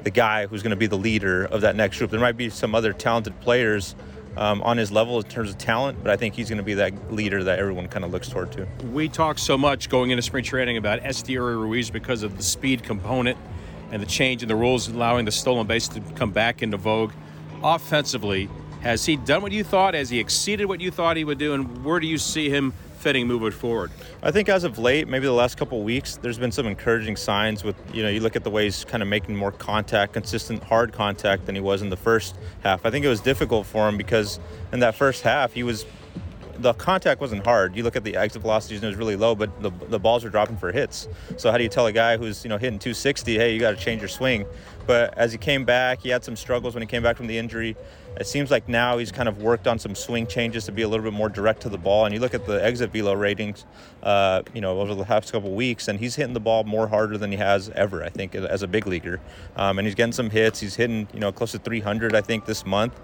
the 0.02 0.10
guy 0.10 0.46
who's 0.46 0.62
going 0.62 0.70
to 0.70 0.76
be 0.76 0.86
the 0.86 0.98
leader 0.98 1.44
of 1.44 1.62
that 1.62 1.76
next 1.76 1.98
group. 1.98 2.10
There 2.10 2.20
might 2.20 2.36
be 2.36 2.50
some 2.50 2.74
other 2.74 2.92
talented 2.92 3.38
players 3.40 3.94
um, 4.36 4.62
on 4.62 4.76
his 4.76 4.92
level 4.92 5.18
in 5.18 5.24
terms 5.24 5.50
of 5.50 5.58
talent, 5.58 6.02
but 6.02 6.10
I 6.10 6.16
think 6.16 6.34
he's 6.34 6.48
going 6.48 6.58
to 6.58 6.64
be 6.64 6.74
that 6.74 7.12
leader 7.12 7.44
that 7.44 7.58
everyone 7.58 7.88
kind 7.88 8.04
of 8.04 8.12
looks 8.12 8.28
toward 8.28 8.52
to. 8.52 8.66
We 8.92 9.08
talk 9.08 9.38
so 9.38 9.56
much 9.56 9.88
going 9.88 10.10
into 10.10 10.22
spring 10.22 10.44
training 10.44 10.76
about 10.76 11.02
Esteury 11.02 11.56
Ruiz 11.56 11.90
because 11.90 12.22
of 12.22 12.36
the 12.36 12.42
speed 12.42 12.82
component 12.82 13.38
and 13.90 14.02
the 14.02 14.06
change 14.06 14.42
in 14.42 14.48
the 14.48 14.56
rules 14.56 14.88
allowing 14.88 15.24
the 15.24 15.32
stolen 15.32 15.66
base 15.66 15.88
to 15.88 16.00
come 16.14 16.32
back 16.32 16.62
into 16.62 16.76
vogue. 16.76 17.12
Offensively, 17.62 18.48
has 18.82 19.06
he 19.06 19.16
done 19.16 19.42
what 19.42 19.52
you 19.52 19.64
thought? 19.64 19.94
Has 19.94 20.10
he 20.10 20.20
exceeded 20.20 20.66
what 20.66 20.80
you 20.80 20.90
thought 20.90 21.16
he 21.16 21.24
would 21.24 21.38
do? 21.38 21.54
And 21.54 21.84
where 21.84 21.98
do 21.98 22.06
you 22.06 22.18
see 22.18 22.50
him 22.50 22.74
fitting 23.06 23.28
moving 23.28 23.52
forward? 23.52 23.92
I 24.20 24.32
think 24.32 24.48
as 24.48 24.64
of 24.64 24.80
late, 24.80 25.06
maybe 25.06 25.26
the 25.26 25.32
last 25.32 25.56
couple 25.56 25.80
weeks, 25.84 26.16
there's 26.16 26.40
been 26.40 26.50
some 26.50 26.66
encouraging 26.66 27.14
signs 27.14 27.62
with, 27.62 27.76
you 27.94 28.02
know, 28.02 28.08
you 28.08 28.18
look 28.18 28.34
at 28.34 28.42
the 28.42 28.50
way 28.50 28.64
he's 28.64 28.84
kind 28.84 29.00
of 29.00 29.08
making 29.08 29.36
more 29.36 29.52
contact, 29.52 30.12
consistent 30.12 30.60
hard 30.64 30.92
contact 30.92 31.46
than 31.46 31.54
he 31.54 31.60
was 31.60 31.82
in 31.82 31.88
the 31.88 31.96
first 31.96 32.34
half. 32.64 32.84
I 32.84 32.90
think 32.90 33.04
it 33.04 33.08
was 33.08 33.20
difficult 33.20 33.64
for 33.64 33.88
him 33.88 33.96
because 33.96 34.40
in 34.72 34.80
that 34.80 34.96
first 34.96 35.22
half, 35.22 35.52
he 35.52 35.62
was 35.62 35.86
the 36.58 36.74
contact 36.74 37.20
wasn't 37.20 37.44
hard. 37.44 37.76
You 37.76 37.82
look 37.82 37.96
at 37.96 38.04
the 38.04 38.16
exit 38.16 38.42
velocities 38.42 38.78
and 38.78 38.84
it 38.84 38.88
was 38.88 38.96
really 38.96 39.16
low, 39.16 39.34
but 39.34 39.62
the, 39.62 39.70
the 39.88 39.98
balls 39.98 40.24
were 40.24 40.30
dropping 40.30 40.56
for 40.56 40.72
hits. 40.72 41.08
So 41.36 41.50
how 41.50 41.58
do 41.58 41.62
you 41.62 41.68
tell 41.68 41.86
a 41.86 41.92
guy 41.92 42.16
who's 42.16 42.44
you 42.44 42.48
know 42.48 42.58
hitting 42.58 42.78
260, 42.78 43.36
hey, 43.36 43.54
you 43.54 43.60
got 43.60 43.70
to 43.70 43.76
change 43.76 44.00
your 44.00 44.08
swing? 44.08 44.46
But 44.86 45.16
as 45.18 45.32
he 45.32 45.38
came 45.38 45.64
back, 45.64 46.00
he 46.00 46.08
had 46.10 46.24
some 46.24 46.36
struggles 46.36 46.74
when 46.74 46.82
he 46.82 46.86
came 46.86 47.02
back 47.02 47.16
from 47.16 47.26
the 47.26 47.36
injury. 47.36 47.76
It 48.18 48.26
seems 48.26 48.50
like 48.50 48.68
now 48.68 48.96
he's 48.98 49.12
kind 49.12 49.28
of 49.28 49.42
worked 49.42 49.66
on 49.66 49.78
some 49.78 49.94
swing 49.94 50.26
changes 50.26 50.64
to 50.66 50.72
be 50.72 50.82
a 50.82 50.88
little 50.88 51.04
bit 51.04 51.12
more 51.12 51.28
direct 51.28 51.60
to 51.62 51.68
the 51.68 51.76
ball. 51.76 52.06
And 52.06 52.14
you 52.14 52.20
look 52.20 52.34
at 52.34 52.46
the 52.46 52.64
exit 52.64 52.92
velo 52.92 53.12
ratings, 53.12 53.66
uh, 54.02 54.42
you 54.54 54.60
know, 54.60 54.80
over 54.80 54.94
the 54.94 55.04
past 55.04 55.32
couple 55.32 55.50
weeks, 55.54 55.88
and 55.88 55.98
he's 55.98 56.14
hitting 56.14 56.32
the 56.32 56.40
ball 56.40 56.64
more 56.64 56.86
harder 56.86 57.18
than 57.18 57.30
he 57.30 57.36
has 57.36 57.68
ever. 57.70 58.02
I 58.02 58.08
think 58.08 58.34
as 58.34 58.62
a 58.62 58.68
big 58.68 58.86
leaguer, 58.86 59.20
um, 59.56 59.78
and 59.78 59.86
he's 59.86 59.94
getting 59.94 60.12
some 60.12 60.30
hits. 60.30 60.60
He's 60.60 60.76
hitting 60.76 61.08
you 61.12 61.20
know 61.20 61.32
close 61.32 61.52
to 61.52 61.58
300, 61.58 62.14
I 62.14 62.20
think, 62.20 62.46
this 62.46 62.64
month. 62.64 62.98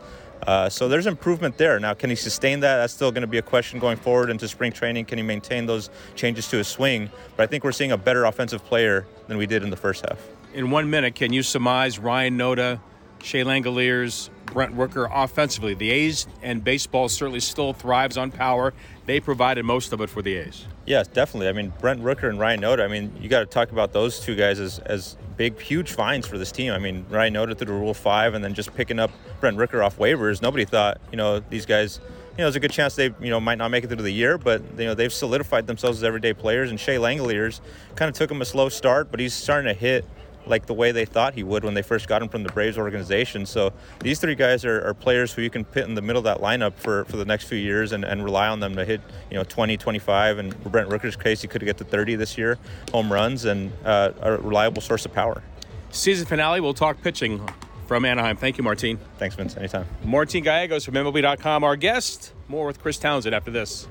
Uh, 0.47 0.69
so 0.69 0.89
there's 0.89 1.07
improvement 1.07 1.57
there. 1.57 1.79
Now, 1.79 1.95
can 1.95 2.11
he 2.11 2.17
sustain 2.17 2.61
that? 2.61 2.79
That's 2.79 2.93
still 2.93 3.13
going 3.13 3.23
to 3.23 3.29
be 3.29 3.39
a 3.39 3.43
question 3.43 3.79
going 3.79 3.97
forward 3.97 4.31
into 4.31 4.49
spring 4.49 4.73
training. 4.73 5.05
Can 5.05 5.19
he 5.19 5.25
maintain 5.25 5.67
those 5.67 5.91
changes 6.15 6.49
to 6.49 6.57
his 6.57 6.69
swing? 6.69 7.11
But 7.37 7.45
I 7.45 7.47
think 7.47 7.65
we're 7.65 7.73
seeing 7.73 7.93
a 7.93 7.99
better 7.99 8.25
offensive 8.25 8.65
player 8.65 9.07
than 9.29 9.37
we 9.39 9.47
did 9.47 9.63
in 9.63 9.71
the 9.71 9.77
first 9.77 10.05
half. 10.09 10.21
In 10.53 10.71
one 10.71 10.91
minute, 10.91 11.15
can 11.15 11.33
you 11.33 11.43
surmise 11.43 11.99
Ryan 11.99 12.37
Noda, 12.37 12.81
Shea 13.23 13.45
Langeliers, 13.45 14.31
Brent 14.53 14.77
Rooker 14.77 15.11
offensively? 15.13 15.75
The 15.75 15.91
A's 15.91 16.27
and 16.43 16.63
baseball 16.63 17.09
certainly 17.09 17.41
still 17.41 17.73
thrives 17.73 18.17
on 18.17 18.31
power. 18.31 18.75
They 19.07 19.21
provided 19.21 19.65
most 19.65 19.93
of 19.93 20.01
it 20.01 20.11
for 20.11 20.23
the 20.23 20.37
A's. 20.37 20.67
Yes, 20.87 21.09
definitely. 21.09 21.49
I 21.49 21.53
mean, 21.53 21.73
Brent 21.81 22.03
Rooker 22.03 22.29
and 22.29 22.39
Ryan 22.39 22.61
Noda, 22.61 22.85
I 22.85 22.89
mean, 22.89 23.13
you 23.21 23.29
got 23.29 23.41
to 23.41 23.47
talk 23.47 23.73
about 23.73 23.93
those 23.93 24.21
two 24.21 24.37
guys 24.37 24.61
as, 24.61 24.79
as 24.81 25.17
big, 25.37 25.61
huge 25.61 25.93
finds 25.93 26.27
for 26.27 26.39
this 26.39 26.53
team. 26.53 26.73
I 26.73 26.79
mean, 26.79 27.07
Ryan 27.09 27.35
Noda 27.35 27.57
through 27.57 27.67
the 27.67 27.73
Rule 27.73 27.95
5 27.95 28.35
and 28.35 28.45
then 28.45 28.55
just 28.55 28.75
picking 28.75 28.99
up 28.99 29.11
Brent 29.41 29.57
Rooker 29.57 29.85
off 29.85 29.99
waivers. 29.99 30.43
Nobody 30.43 30.65
thought, 30.65 31.01
you 31.11 31.17
know, 31.17 31.41
these 31.41 31.67
guys, 31.67 32.01
you 32.03 32.39
know, 32.39 32.45
there's 32.45 32.57
a 32.57 32.61
good 32.61 32.73
chance 32.73 32.95
they, 32.95 33.15
you 33.21 33.31
know, 33.31 33.41
might 33.41 33.59
not 33.59 33.71
make 33.71 33.85
it 33.85 33.89
through 33.89 34.03
the 34.03 34.11
year, 34.11 34.39
but, 34.39 34.63
you 34.79 34.85
know, 34.85 34.95
they've 34.95 35.13
solidified 35.13 35.67
themselves 35.67 35.99
as 35.99 36.05
everyday 36.05 36.33
players. 36.33 36.71
And 36.71 36.79
Shea 36.79 36.97
Langeliers 36.97 37.61
kind 37.97 38.09
of 38.09 38.15
took 38.15 38.31
him 38.31 38.43
a 38.43 38.45
slow 38.45 38.69
start, 38.69 39.11
but 39.11 39.21
he's 39.21 39.35
starting 39.35 39.73
to 39.73 39.79
hit– 39.79 40.05
like 40.47 40.67
the 40.67 40.75
way 40.75 40.93
they 40.93 41.05
thought 41.05 41.35
he 41.35 41.43
would 41.43 41.65
when 41.65 41.75
they 41.75 41.83
first 41.83 42.09
got 42.09 42.23
him 42.23 42.29
from 42.29 42.43
the 42.43 42.53
Braves 42.53 42.79
organization. 42.79 43.47
So 43.47 43.73
these 44.01 44.19
three 44.19 44.35
guys 44.35 44.65
are, 44.65 44.87
are, 44.87 44.95
players 44.95 45.33
who 45.33 45.43
you 45.43 45.51
can 45.51 45.65
put 45.65 45.85
in 45.85 45.95
the 45.95 46.03
middle 46.03 46.19
of 46.19 46.25
that 46.25 46.39
lineup 46.39 46.75
for, 46.75 47.05
for 47.07 47.17
the 47.17 47.25
next 47.25 47.45
few 47.45 47.59
years 47.59 47.93
and, 47.93 48.05
and 48.05 48.23
rely 48.25 48.49
on 48.49 48.61
them 48.61 48.77
to 48.77 48.85
hit, 48.85 49.01
you 49.31 49.37
know, 49.37 49.45
20, 49.45 49.77
25. 49.77 50.39
And 50.39 50.65
Brent 50.65 50.89
Rooker's 50.89 51.17
case, 51.17 51.43
he 51.43 51.49
could 51.49 51.65
get 51.65 51.79
to 51.79 51.85
30 51.85 52.17
this 52.17 52.37
year, 52.39 52.59
home 52.93 53.13
runs, 53.13 53.45
and 53.45 53.73
uh, 53.85 54.13
a 54.21 54.37
reliable 54.39 54.83
source 54.83 55.05
of 55.05 55.13
power. 55.13 55.43
Season 55.91 56.27
finale, 56.27 56.61
we'll 56.61 56.75
talk 56.75 57.01
pitching 57.03 57.47
from 57.87 58.05
Anaheim. 58.05 58.37
Thank 58.37 58.59
you, 58.59 58.65
Martin. 58.65 58.99
Thanks, 59.19 59.35
Vince. 59.35 59.57
Anytime. 59.57 59.87
Martin 60.05 60.43
Gallegos 60.43 60.85
from 60.85 60.95
MLB.com, 60.95 61.65
our 61.65 61.77
guest. 61.77 62.33
More 62.49 62.67
with 62.67 62.81
Chris 62.81 62.99
Townsend 62.99 63.35
after 63.35 63.51
this. 63.51 63.87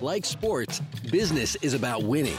Like 0.00 0.24
sports, 0.24 0.80
business 1.10 1.56
is 1.56 1.74
about 1.74 2.02
winning 2.02 2.38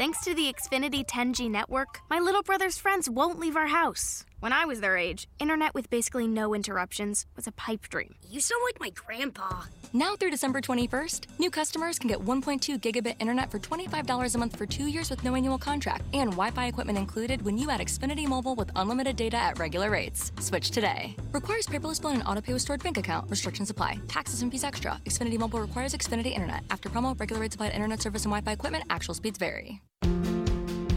Thanks 0.00 0.24
to 0.24 0.34
the 0.34 0.50
Xfinity 0.50 1.06
10G 1.06 1.50
network, 1.50 2.00
my 2.08 2.18
little 2.18 2.42
brother's 2.42 2.78
friends 2.78 3.06
won't 3.06 3.38
leave 3.38 3.54
our 3.54 3.66
house. 3.66 4.24
When 4.40 4.54
I 4.54 4.64
was 4.64 4.80
their 4.80 4.96
age, 4.96 5.28
internet 5.38 5.74
with 5.74 5.90
basically 5.90 6.26
no 6.26 6.54
interruptions 6.54 7.26
was 7.36 7.46
a 7.46 7.52
pipe 7.52 7.90
dream. 7.90 8.14
You 8.30 8.40
sound 8.40 8.62
like 8.64 8.80
my 8.80 8.88
grandpa. 8.88 9.64
Now 9.92 10.16
through 10.16 10.30
December 10.30 10.62
21st, 10.62 11.26
new 11.38 11.50
customers 11.50 11.98
can 11.98 12.08
get 12.08 12.24
1.2 12.24 12.80
gigabit 12.80 13.16
internet 13.18 13.50
for 13.50 13.58
$25 13.58 14.34
a 14.34 14.38
month 14.38 14.56
for 14.56 14.64
two 14.64 14.84
years 14.86 15.10
with 15.10 15.22
no 15.24 15.34
annual 15.34 15.58
contract 15.58 16.06
and 16.14 16.30
Wi 16.30 16.52
Fi 16.52 16.68
equipment 16.68 16.96
included 16.96 17.42
when 17.42 17.58
you 17.58 17.68
add 17.68 17.80
Xfinity 17.80 18.26
Mobile 18.26 18.54
with 18.54 18.70
unlimited 18.76 19.16
data 19.16 19.36
at 19.36 19.58
regular 19.58 19.90
rates. 19.90 20.32
Switch 20.40 20.70
today. 20.70 21.14
Requires 21.32 21.66
paperless 21.66 22.00
bill 22.00 22.12
and 22.12 22.22
auto 22.24 22.40
pay 22.40 22.54
with 22.54 22.62
stored 22.62 22.82
bank 22.82 22.96
account. 22.96 23.30
Restrictions 23.30 23.68
apply. 23.68 23.98
Taxes 24.08 24.40
and 24.40 24.50
fees 24.50 24.64
extra. 24.64 24.98
Xfinity 25.04 25.38
Mobile 25.38 25.60
requires 25.60 25.92
Xfinity 25.92 26.32
Internet. 26.32 26.62
After 26.70 26.88
promo, 26.88 27.18
regular 27.20 27.42
rates 27.42 27.56
apply 27.56 27.68
to 27.68 27.74
internet 27.74 28.00
service 28.00 28.24
and 28.24 28.32
Wi 28.32 28.40
Fi 28.40 28.52
equipment. 28.52 28.84
Actual 28.88 29.12
speeds 29.12 29.38
vary. 29.38 29.82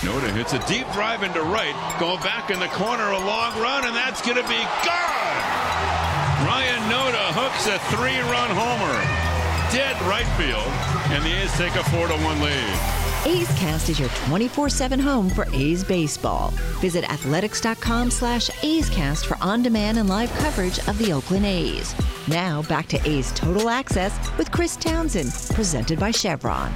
Noda 0.00 0.32
hits 0.32 0.54
a 0.54 0.58
deep 0.66 0.90
drive 0.92 1.22
into 1.22 1.42
right, 1.42 1.76
going 2.00 2.20
back 2.20 2.50
in 2.50 2.58
the 2.58 2.68
corner, 2.68 3.10
a 3.10 3.18
long 3.18 3.52
run, 3.60 3.84
and 3.84 3.94
that's 3.94 4.22
going 4.22 4.36
to 4.36 4.48
be 4.48 4.62
gone. 4.80 5.36
Ryan 6.48 6.80
Noda 6.88 7.28
hooks 7.36 7.66
a 7.66 7.78
three-run 7.94 8.48
homer, 8.56 8.96
dead 9.70 10.00
right 10.08 10.26
field, 10.40 10.72
and 11.12 11.22
the 11.22 11.42
A's 11.42 11.52
take 11.58 11.74
a 11.74 11.84
four-to-one 11.90 12.40
lead. 12.40 13.00
A's 13.26 13.48
Cast 13.58 13.90
is 13.90 14.00
your 14.00 14.08
24-7 14.08 14.98
home 14.98 15.28
for 15.28 15.46
A's 15.52 15.84
baseball. 15.84 16.48
Visit 16.80 17.04
athletics.com 17.12 18.10
slash 18.10 18.48
A's 18.64 18.88
Cast 18.88 19.26
for 19.26 19.36
on-demand 19.42 19.98
and 19.98 20.08
live 20.08 20.32
coverage 20.38 20.78
of 20.88 20.96
the 20.96 21.12
Oakland 21.12 21.44
A's. 21.44 21.94
Now 22.26 22.62
back 22.62 22.86
to 22.88 23.06
A's 23.06 23.32
Total 23.32 23.68
Access 23.68 24.18
with 24.38 24.50
Chris 24.50 24.76
Townsend, 24.76 25.30
presented 25.54 26.00
by 26.00 26.10
Chevron. 26.10 26.72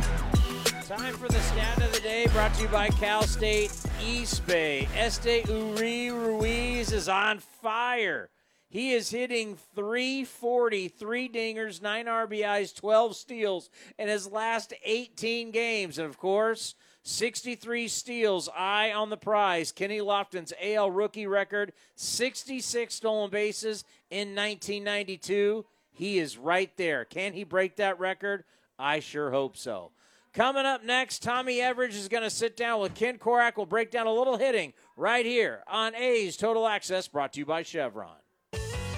Time 1.05 1.17
for 1.17 1.29
the 1.29 1.41
stat 1.41 1.83
of 1.83 1.93
the 1.93 2.01
day 2.01 2.27
brought 2.29 2.55
to 2.55 2.63
you 2.63 2.69
by 2.69 2.89
Cal 2.89 3.25
State 3.25 3.71
East 4.03 4.47
Bay. 4.47 4.89
Esteury 4.95 6.11
Ruiz 6.11 6.93
is 6.93 7.11
on 7.11 7.41
fire. 7.41 8.31
He 8.71 8.93
is 8.93 9.11
hitting 9.11 9.59
340, 9.75 10.89
three 10.89 11.29
dingers, 11.29 11.83
nine 11.83 12.07
RBIs, 12.07 12.75
12 12.75 13.17
steals 13.17 13.69
in 13.99 14.09
his 14.09 14.33
last 14.33 14.73
18 14.83 15.51
games. 15.51 15.99
And 15.99 16.09
of 16.09 16.17
course, 16.17 16.75
63 17.03 17.87
steals, 17.89 18.49
eye 18.57 18.91
on 18.93 19.11
the 19.11 19.19
prize. 19.19 19.73
Kenny 19.73 19.99
Lofton's 19.99 20.55
AL 20.59 20.91
rookie 20.91 21.27
record, 21.27 21.75
66 21.97 22.95
stolen 22.95 23.29
bases 23.29 23.85
in 24.09 24.29
1992. 24.29 25.67
He 25.93 26.19
is 26.19 26.39
right 26.39 26.75
there. 26.79 27.05
Can 27.05 27.35
he 27.35 27.45
break 27.45 27.77
that 27.77 28.01
record? 28.01 28.45
I 28.79 29.01
sure 29.01 29.31
hope 29.31 29.59
so. 29.59 29.91
Coming 30.35 30.67
up 30.67 30.83
next, 30.83 31.23
Tommy 31.23 31.59
Everidge 31.59 31.95
is 31.95 32.09
going 32.09 32.25
to 32.25 32.31
sit 32.31 32.57
down 32.57 32.81
with 32.81 32.97
Ken 32.97 33.19
Korach. 33.19 33.57
We'll 33.57 33.67
break 33.67 33.93
down 33.93 34.09
a 34.09 34.13
little 34.13 34.37
hitting 34.37 34.73
right 34.97 35.25
here 35.25 35.63
on 35.69 35.95
A's 35.95 36.37
Total 36.37 36.67
Access, 36.67 37.07
brought 37.07 37.35
to 37.35 37.39
you 37.39 37.47
by 37.47 37.63
Chevron. 37.63 38.17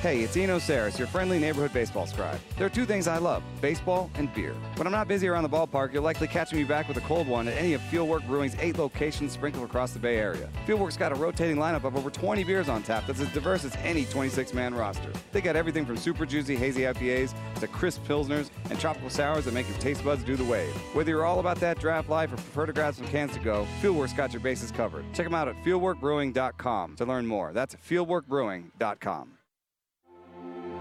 Hey, 0.07 0.21
it's 0.21 0.37
Eno 0.37 0.61
Sarris, 0.61 0.99
your 0.99 1.09
friendly 1.09 1.40
neighborhood 1.40 1.73
baseball 1.73 2.07
scribe. 2.07 2.38
There 2.57 2.64
are 2.64 2.71
two 2.71 2.87
things 2.87 3.09
I 3.09 3.19
love 3.19 3.42
baseball 3.61 4.09
and 4.14 4.33
beer. 4.33 4.55
When 4.77 4.87
I'm 4.87 4.92
not 4.92 5.09
busy 5.09 5.27
around 5.27 5.42
the 5.42 5.49
ballpark, 5.49 5.92
you'll 5.92 6.05
likely 6.05 6.29
catch 6.29 6.53
me 6.53 6.62
back 6.62 6.87
with 6.87 6.97
a 6.97 7.01
cold 7.01 7.27
one 7.27 7.49
at 7.49 7.57
any 7.57 7.73
of 7.73 7.81
Fieldwork 7.90 8.25
Brewing's 8.25 8.55
eight 8.61 8.79
locations 8.79 9.33
sprinkled 9.33 9.64
across 9.64 9.90
the 9.90 9.99
Bay 9.99 10.19
Area. 10.19 10.49
Fieldwork's 10.64 10.97
got 10.97 11.11
a 11.11 11.16
rotating 11.16 11.57
lineup 11.57 11.83
of 11.83 11.97
over 11.97 12.09
20 12.09 12.45
beers 12.45 12.69
on 12.69 12.85
tap 12.85 13.05
that's 13.09 13.19
as 13.19 13.33
diverse 13.33 13.64
as 13.64 13.75
any 13.83 14.05
26 14.05 14.55
man 14.55 14.77
roster. 14.77 15.11
They 15.33 15.40
got 15.40 15.57
everything 15.57 15.85
from 15.85 15.97
super 15.97 16.25
juicy 16.25 16.55
hazy 16.55 16.83
IPAs 16.83 17.35
to 17.59 17.66
crisp 17.66 18.05
pilsners 18.05 18.51
and 18.71 18.79
tropical 18.79 19.11
sours 19.11 19.47
that 19.47 19.55
make 19.55 19.69
your 19.69 19.79
taste 19.79 20.05
buds 20.05 20.23
do 20.23 20.37
the 20.37 20.45
wave. 20.45 20.73
Whether 20.95 21.11
you're 21.11 21.25
all 21.25 21.40
about 21.40 21.59
that 21.59 21.81
draft 21.81 22.09
life 22.09 22.33
or 22.33 22.37
prefer 22.37 22.66
to 22.66 22.73
grab 22.73 22.95
some 22.95 23.09
cans 23.09 23.33
to 23.33 23.40
go, 23.40 23.66
Fieldwork's 23.83 24.12
got 24.12 24.33
your 24.33 24.40
bases 24.40 24.71
covered. 24.71 25.05
Check 25.14 25.27
them 25.27 25.35
out 25.35 25.49
at 25.49 25.61
fieldworkbrewing.com 25.64 26.95
to 26.95 27.05
learn 27.05 27.27
more. 27.27 27.53
That's 27.53 27.75
fieldworkbrewing.com. 27.75 29.31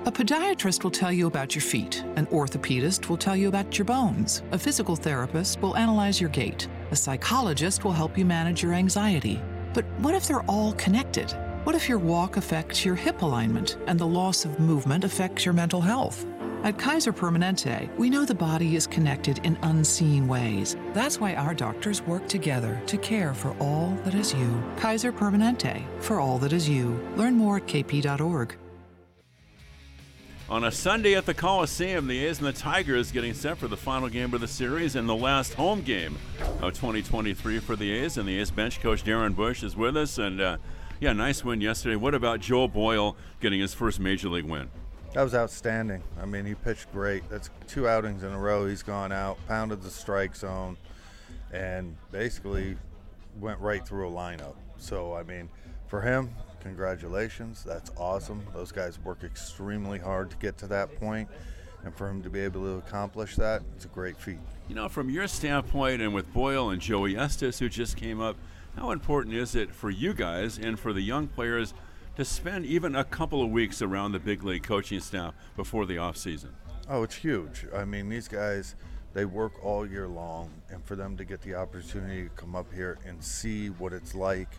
A 0.06 0.12
podiatrist 0.12 0.84
will 0.84 0.91
tell 0.91 1.12
you 1.12 1.26
about 1.26 1.56
your 1.56 1.63
feet. 1.63 2.04
An 2.15 2.28
orthopedist 2.28 3.10
will 3.10 3.18
tell 3.18 3.36
you 3.36 3.48
about 3.48 3.76
your 3.76 3.86
bones. 3.86 4.44
A 4.52 4.60
physical 4.60 4.96
therapist 4.96 5.60
will 5.63 5.76
analyze 5.76 6.22
your 6.22 6.30
gait. 6.30 6.68
A 6.91 6.96
psychologist 6.96 7.84
will 7.84 7.91
help 7.91 8.15
you 8.15 8.24
manage 8.24 8.62
your 8.62 8.74
anxiety. 8.74 9.41
But 9.74 9.84
what 9.98 10.13
if 10.13 10.28
they're 10.28 10.44
all 10.44 10.74
connected? 10.74 11.32
What 11.63 11.76
if 11.76 11.89
your 11.89 11.98
walk 11.98 12.38
affects 12.38 12.86
your 12.86 12.94
hip 12.94 13.24
alignment 13.24 13.80
and 13.88 13.98
the 13.98 14.06
loss 14.06 14.46
of 14.46 14.60
movement 14.60 15.04
affects 15.04 15.44
your 15.44 15.56
mental 15.56 15.82
health? 15.82 16.24
At 16.63 16.78
Kaiser 16.78 17.12
Permanente, 17.12 17.89
we 17.98 18.12
know 18.12 18.26
the 18.26 18.36
body 18.36 18.76
is 18.76 18.86
connected 18.86 19.39
in 19.39 19.58
unseen 19.63 20.28
ways. 20.28 20.78
That's 20.94 21.20
why 21.20 21.34
our 21.34 21.56
doctors 21.56 22.04
work 22.04 22.28
together 22.28 22.80
to 22.86 22.98
care 23.00 23.34
for 23.34 23.56
all 23.60 23.98
that 24.04 24.13
is 24.13 24.36
you. 24.36 24.63
Kaiser 24.78 25.12
Permanente, 25.12 25.84
for 26.00 26.20
all 26.20 26.38
that 26.39 26.54
is 26.54 26.70
you. 26.70 27.00
Learn 27.15 27.34
more 27.34 27.58
at 27.58 27.65
kp.org. 27.65 28.56
On 30.48 30.64
a 30.64 30.72
Sunday 30.72 31.16
at 31.16 31.26
the 31.26 31.34
Coliseum, 31.34 32.06
the 32.06 32.24
A's 32.24 32.38
and 32.38 32.46
the 32.46 32.54
Tigers 32.54 33.12
getting 33.12 33.34
set 33.34 33.58
for 33.58 33.68
the 33.68 33.76
final 33.76 34.08
game 34.10 34.32
of 34.32 34.42
the 34.42 34.48
series 34.48 34.96
and 34.96 35.10
the 35.10 35.16
last 35.16 35.56
home 35.56 35.82
game 35.82 36.20
of 36.62 36.74
2023 36.74 37.58
for 37.58 37.76
the 37.76 37.92
A's. 37.92 38.20
And 38.20 38.30
the 38.30 38.40
A's 38.40 38.52
bench 38.52 38.80
coach 38.80 39.04
Darren 39.04 39.36
Bush 39.36 39.64
is 39.64 39.76
with 39.76 39.98
us. 39.98 40.20
And 40.20 40.40
uh, 40.40 40.58
yeah, 41.00 41.14
nice 41.14 41.44
win 41.44 41.62
yesterday. 41.62 41.96
What 41.96 42.14
about 42.14 42.42
Joe 42.42 42.68
Boyle 42.68 43.18
getting 43.42 43.60
his 43.60 43.74
first 43.74 44.00
major 44.00 44.30
league 44.30 44.46
win? 44.46 44.70
That 45.16 45.24
was 45.24 45.34
outstanding. 45.34 46.04
I 46.22 46.26
mean, 46.26 46.46
he 46.46 46.54
pitched 46.54 46.92
great. 46.92 47.28
That's 47.28 47.50
two 47.68 47.88
outings 47.88 48.22
in 48.22 48.32
a 48.32 48.40
row. 48.40 48.68
He's 48.68 48.84
gone 48.84 49.12
out, 49.12 49.40
pounded 49.48 49.82
the 49.82 49.90
strike 49.90 50.36
zone, 50.36 50.78
and 51.54 51.98
basically 52.12 52.78
went 53.40 53.60
right 53.62 53.84
through 53.84 54.10
a 54.10 54.12
lineup. 54.12 54.54
So, 54.78 55.16
I 55.16 55.24
mean, 55.24 55.50
for 55.88 56.02
him, 56.02 56.36
congratulations. 56.65 57.63
That's 57.63 57.91
awesome. 57.95 58.43
Those 58.51 58.71
guys 58.71 58.97
work 59.04 59.23
extremely 59.23 59.99
hard 59.99 60.32
to 60.32 60.38
get 60.38 60.58
to 60.58 60.67
that 60.67 60.99
point, 60.99 61.30
and 61.84 61.95
for 61.95 62.10
him 62.10 62.23
to 62.23 62.30
be 62.32 62.39
able 62.39 62.62
to 62.62 62.78
accomplish 62.78 63.36
that, 63.36 63.62
it's 63.75 63.86
a 63.86 63.89
great 63.89 64.17
feat. 64.17 64.39
You 64.67 64.73
know, 64.73 64.89
from 64.89 65.12
your 65.12 65.28
standpoint, 65.28 66.01
and 66.01 66.12
with 66.12 66.34
Boyle 66.34 66.71
and 66.71 66.82
Joey 66.82 67.15
Estes, 67.15 67.60
who 67.60 67.69
just 67.69 67.97
came 67.97 68.19
up, 68.19 68.36
how 68.75 68.89
important 68.89 69.36
is 69.36 69.54
it 69.54 69.75
for 69.75 69.91
you 69.91 70.15
guys 70.15 70.58
and 70.58 70.80
for 70.80 70.91
the 70.91 71.01
young 71.01 71.28
players 71.28 71.75
to 72.15 72.25
spend 72.25 72.65
even 72.65 72.95
a 72.95 73.04
couple 73.04 73.43
of 73.43 73.51
weeks 73.51 73.84
around 73.84 74.13
the 74.13 74.19
big 74.19 74.43
league 74.43 74.63
coaching 74.63 74.99
staff 74.99 75.36
before 75.56 75.86
the 75.86 75.97
offseason? 75.97 76.49
Oh, 76.89 77.04
it's 77.04 77.15
huge. 77.15 77.67
I 77.75 77.86
mean, 77.86 78.10
these 78.10 78.28
guys, 78.28 78.75
they 79.13 79.25
work 79.25 79.63
all 79.63 79.88
year 79.88 80.08
long, 80.08 80.49
and 80.71 80.84
for 80.84 80.95
them 80.95 81.15
to 81.17 81.25
get 81.25 81.41
the 81.41 81.54
opportunity 81.54 82.23
to 82.23 82.30
come 82.30 82.56
up 82.56 82.73
here 82.73 82.97
and 83.06 83.23
see 83.23 83.67
what 83.67 83.93
it's 83.93 84.15
like 84.15 84.49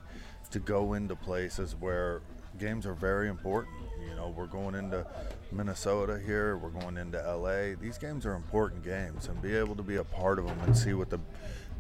to 0.49 0.59
go 0.59 0.95
into 0.95 1.17
places 1.17 1.75
where 1.79 2.23
games 2.59 2.87
are 2.87 2.95
very 2.95 3.29
important. 3.29 3.75
You 4.09 4.15
know, 4.15 4.33
we're 4.37 4.47
going 4.47 4.75
into 4.75 5.07
Minnesota 5.53 6.21
here, 6.25 6.57
we're 6.57 6.71
going 6.71 6.97
into 6.97 7.19
LA. 7.19 7.77
These 7.81 7.99
games 7.99 8.27
are 8.27 8.35
important 8.35 8.85
games, 8.85 9.29
and 9.29 9.41
be 9.41 9.55
able 9.55 9.75
to 9.77 9.83
be 9.83 9.97
a 9.97 10.05
part 10.05 10.39
of 10.39 10.47
them 10.47 10.59
and 10.61 10.77
see 10.77 10.95
what 10.95 11.11
the 11.11 11.21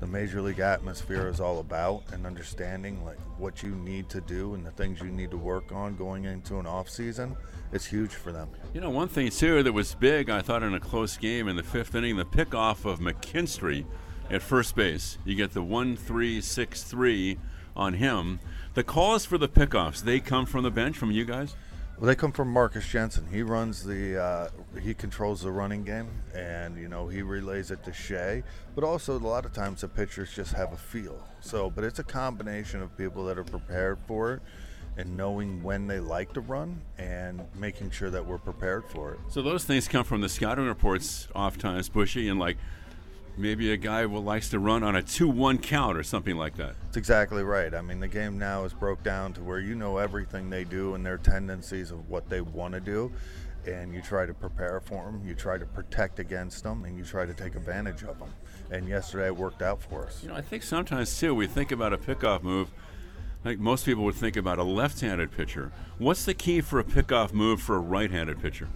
the 0.01 0.07
major 0.07 0.43
league 0.43 0.61
atmosphere 0.61 1.27
is 1.29 1.41
all 1.41 1.59
about 1.59 2.03
and 2.13 2.27
understanding 2.27 3.03
like 3.05 3.19
what 3.39 3.63
you 3.63 3.71
need 3.71 4.09
to 4.11 4.21
do 4.21 4.55
and 4.55 4.67
the 4.67 4.71
things 4.73 5.01
you 5.01 5.07
need 5.07 5.31
to 5.31 5.39
work 5.39 5.73
on 5.73 5.97
going 5.97 6.25
into 6.25 6.59
an 6.59 6.67
off 6.67 6.89
season 6.89 7.35
it's 7.73 7.87
huge 7.87 8.11
for 8.11 8.31
them 8.31 8.49
you 8.75 8.81
know 8.81 8.91
one 8.91 9.09
thing 9.09 9.31
too 9.31 9.63
that 9.63 9.73
was 9.73 9.95
big 9.95 10.29
i 10.29 10.43
thought 10.43 10.63
in 10.63 10.75
a 10.75 10.81
close 10.81 11.17
game 11.17 11.49
in 11.49 11.57
the 11.57 11.63
fifth 11.63 11.95
inning 11.95 12.17
the 12.17 12.27
pickoff 12.27 12.85
of 12.85 13.01
mckinstry 13.01 13.87
at 14.31 14.43
first 14.43 14.77
base 14.77 15.17
you 15.25 15.35
get 15.35 15.53
the 15.55 15.63
1-3-6-3 15.63 17.39
on 17.77 17.95
him 17.95 18.41
the 18.75 18.83
calls 18.83 19.25
for 19.25 19.39
the 19.39 19.49
pickoffs 19.49 20.03
they 20.03 20.19
come 20.19 20.47
from 20.47 20.63
the 20.63 20.71
bench 20.71 20.97
from 20.97 21.11
you 21.11 21.25
guys 21.25 21.55
well, 21.99 22.09
they 22.09 22.15
come 22.15 22.33
from 22.33 22.53
Marcus 22.53 22.87
Jensen. 22.87 23.27
He 23.33 23.41
runs 23.41 23.83
the, 23.83 24.23
uh, 24.23 24.49
he 24.83 24.93
controls 24.93 25.41
the 25.41 25.51
running 25.51 25.83
game, 25.83 26.11
and 26.35 26.77
you 26.77 26.89
know 26.89 27.09
he 27.09 27.23
relays 27.23 27.71
it 27.71 27.83
to 27.85 27.93
Shea. 27.93 28.43
But 28.75 28.85
also, 28.85 29.17
a 29.17 29.19
lot 29.19 29.47
of 29.47 29.55
times 29.55 29.81
the 29.81 29.89
pitchers 29.89 30.31
just 30.35 30.53
have 30.53 30.75
a 30.75 30.77
feel. 30.77 31.19
So, 31.41 31.71
but 31.71 31.85
it's 31.85 31.99
a 31.99 32.05
combination 32.05 32.83
of 32.83 32.95
people 32.99 33.25
that 33.27 33.39
are 33.39 33.45
prepared 33.45 33.99
for 34.07 34.35
it, 34.35 34.43
and 34.99 35.17
knowing 35.17 35.63
when 35.63 35.87
they 35.87 35.99
like 35.99 36.35
to 36.35 36.43
run, 36.43 36.83
and 36.99 37.43
making 37.55 37.93
sure 37.93 38.11
that 38.11 38.27
we're 38.27 38.37
prepared 38.37 38.85
for 38.85 39.15
it. 39.15 39.21
So 39.31 39.41
those 39.41 39.65
things 39.65 39.89
come 39.89 40.05
from 40.05 40.21
the 40.21 40.29
scouting 40.29 40.67
reports, 40.67 41.29
oftentimes 41.35 41.89
bushy, 41.89 42.29
and 42.29 42.39
like 42.39 42.59
maybe 43.37 43.73
a 43.73 43.77
guy 43.77 44.07
who 44.07 44.19
likes 44.19 44.49
to 44.51 44.59
run 44.59 44.83
on 44.83 44.97
a 44.97 45.03
2-1 45.03 45.63
count 45.63 45.97
or 45.97 46.03
something 46.03 46.37
like 46.37 46.57
that. 46.57 46.75
That's 46.85 46.97
exactly 46.97 47.43
right. 47.43 47.75
I 47.75 47.83
mean, 47.83 48.01
the 48.01 48.09
game 48.09 48.39
now 48.39 48.65
is 48.65 48.73
broke 48.73 49.03
down 49.03 49.33
to 49.35 49.43
where 49.43 49.61
you 49.61 49.75
know 49.75 49.99
everything 49.99 50.51
they 50.51 50.65
do 50.65 50.95
and 50.95 51.05
their 51.05 51.19
tendencies 51.19 51.91
of 51.91 52.09
what 52.09 52.29
they 52.29 52.41
want 52.41 52.75
to 52.75 52.81
do, 52.81 53.13
and 53.67 53.93
you 53.93 54.01
try 54.01 54.27
to 54.27 54.35
prepare 54.35 54.81
for 54.81 55.05
them, 55.05 55.23
you 55.27 55.35
try 55.35 55.59
to 55.59 55.67
protect 55.67 56.19
against 56.19 56.63
them, 56.63 56.85
and 56.85 56.97
you 56.97 57.05
try 57.05 57.27
to 57.27 57.35
take 57.35 57.55
advantage 57.55 58.03
of 58.03 58.19
them. 58.19 58.31
And 58.71 58.89
yesterday 58.89 59.27
it 59.27 59.37
worked 59.37 59.63
out 59.63 59.83
for 59.83 60.07
us. 60.07 60.23
You 60.23 60.31
know, 60.31 60.37
I 60.37 60.41
think 60.41 60.63
sometimes 60.63 61.19
too 61.19 61.35
we 61.35 61.47
think 61.47 61.73
about 61.73 61.93
a 61.93 61.99
pickoff 61.99 62.43
move. 62.43 62.71
Like 63.45 63.59
most 63.61 63.85
people 63.85 64.03
would 64.05 64.17
think 64.17 64.37
about 64.37 64.59
a 64.59 64.65
left-handed 64.65 65.31
pitcher. 65.31 65.71
What's 65.99 66.25
the 66.25 66.35
key 66.35 66.61
for 66.61 66.81
a 66.81 66.85
pickoff 66.85 67.33
move 67.33 67.61
for 67.61 67.77
a 67.77 67.81
right-handed 67.81 68.43
pitcher? 68.43 68.69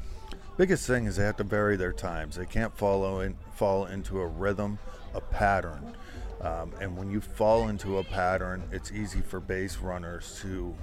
Biggest 0.60 0.86
thing 0.86 1.06
is 1.06 1.16
they 1.16 1.24
have 1.24 1.38
to 1.38 1.42
vary 1.42 1.74
their 1.74 1.90
times. 1.90 2.36
They 2.36 2.44
can't 2.44 2.76
follow 2.76 3.20
in, 3.20 3.34
fall 3.54 3.86
into 3.86 4.20
a 4.20 4.26
rhythm, 4.26 4.78
a 5.14 5.20
pattern. 5.22 5.96
Um, 6.42 6.74
and 6.82 6.98
when 6.98 7.10
you 7.10 7.22
fall 7.22 7.68
into 7.68 7.96
a 7.96 8.04
pattern, 8.04 8.64
it's 8.70 8.92
easy 8.92 9.22
for 9.22 9.40
base 9.40 9.78
runners 9.78 10.38
to 10.42 10.76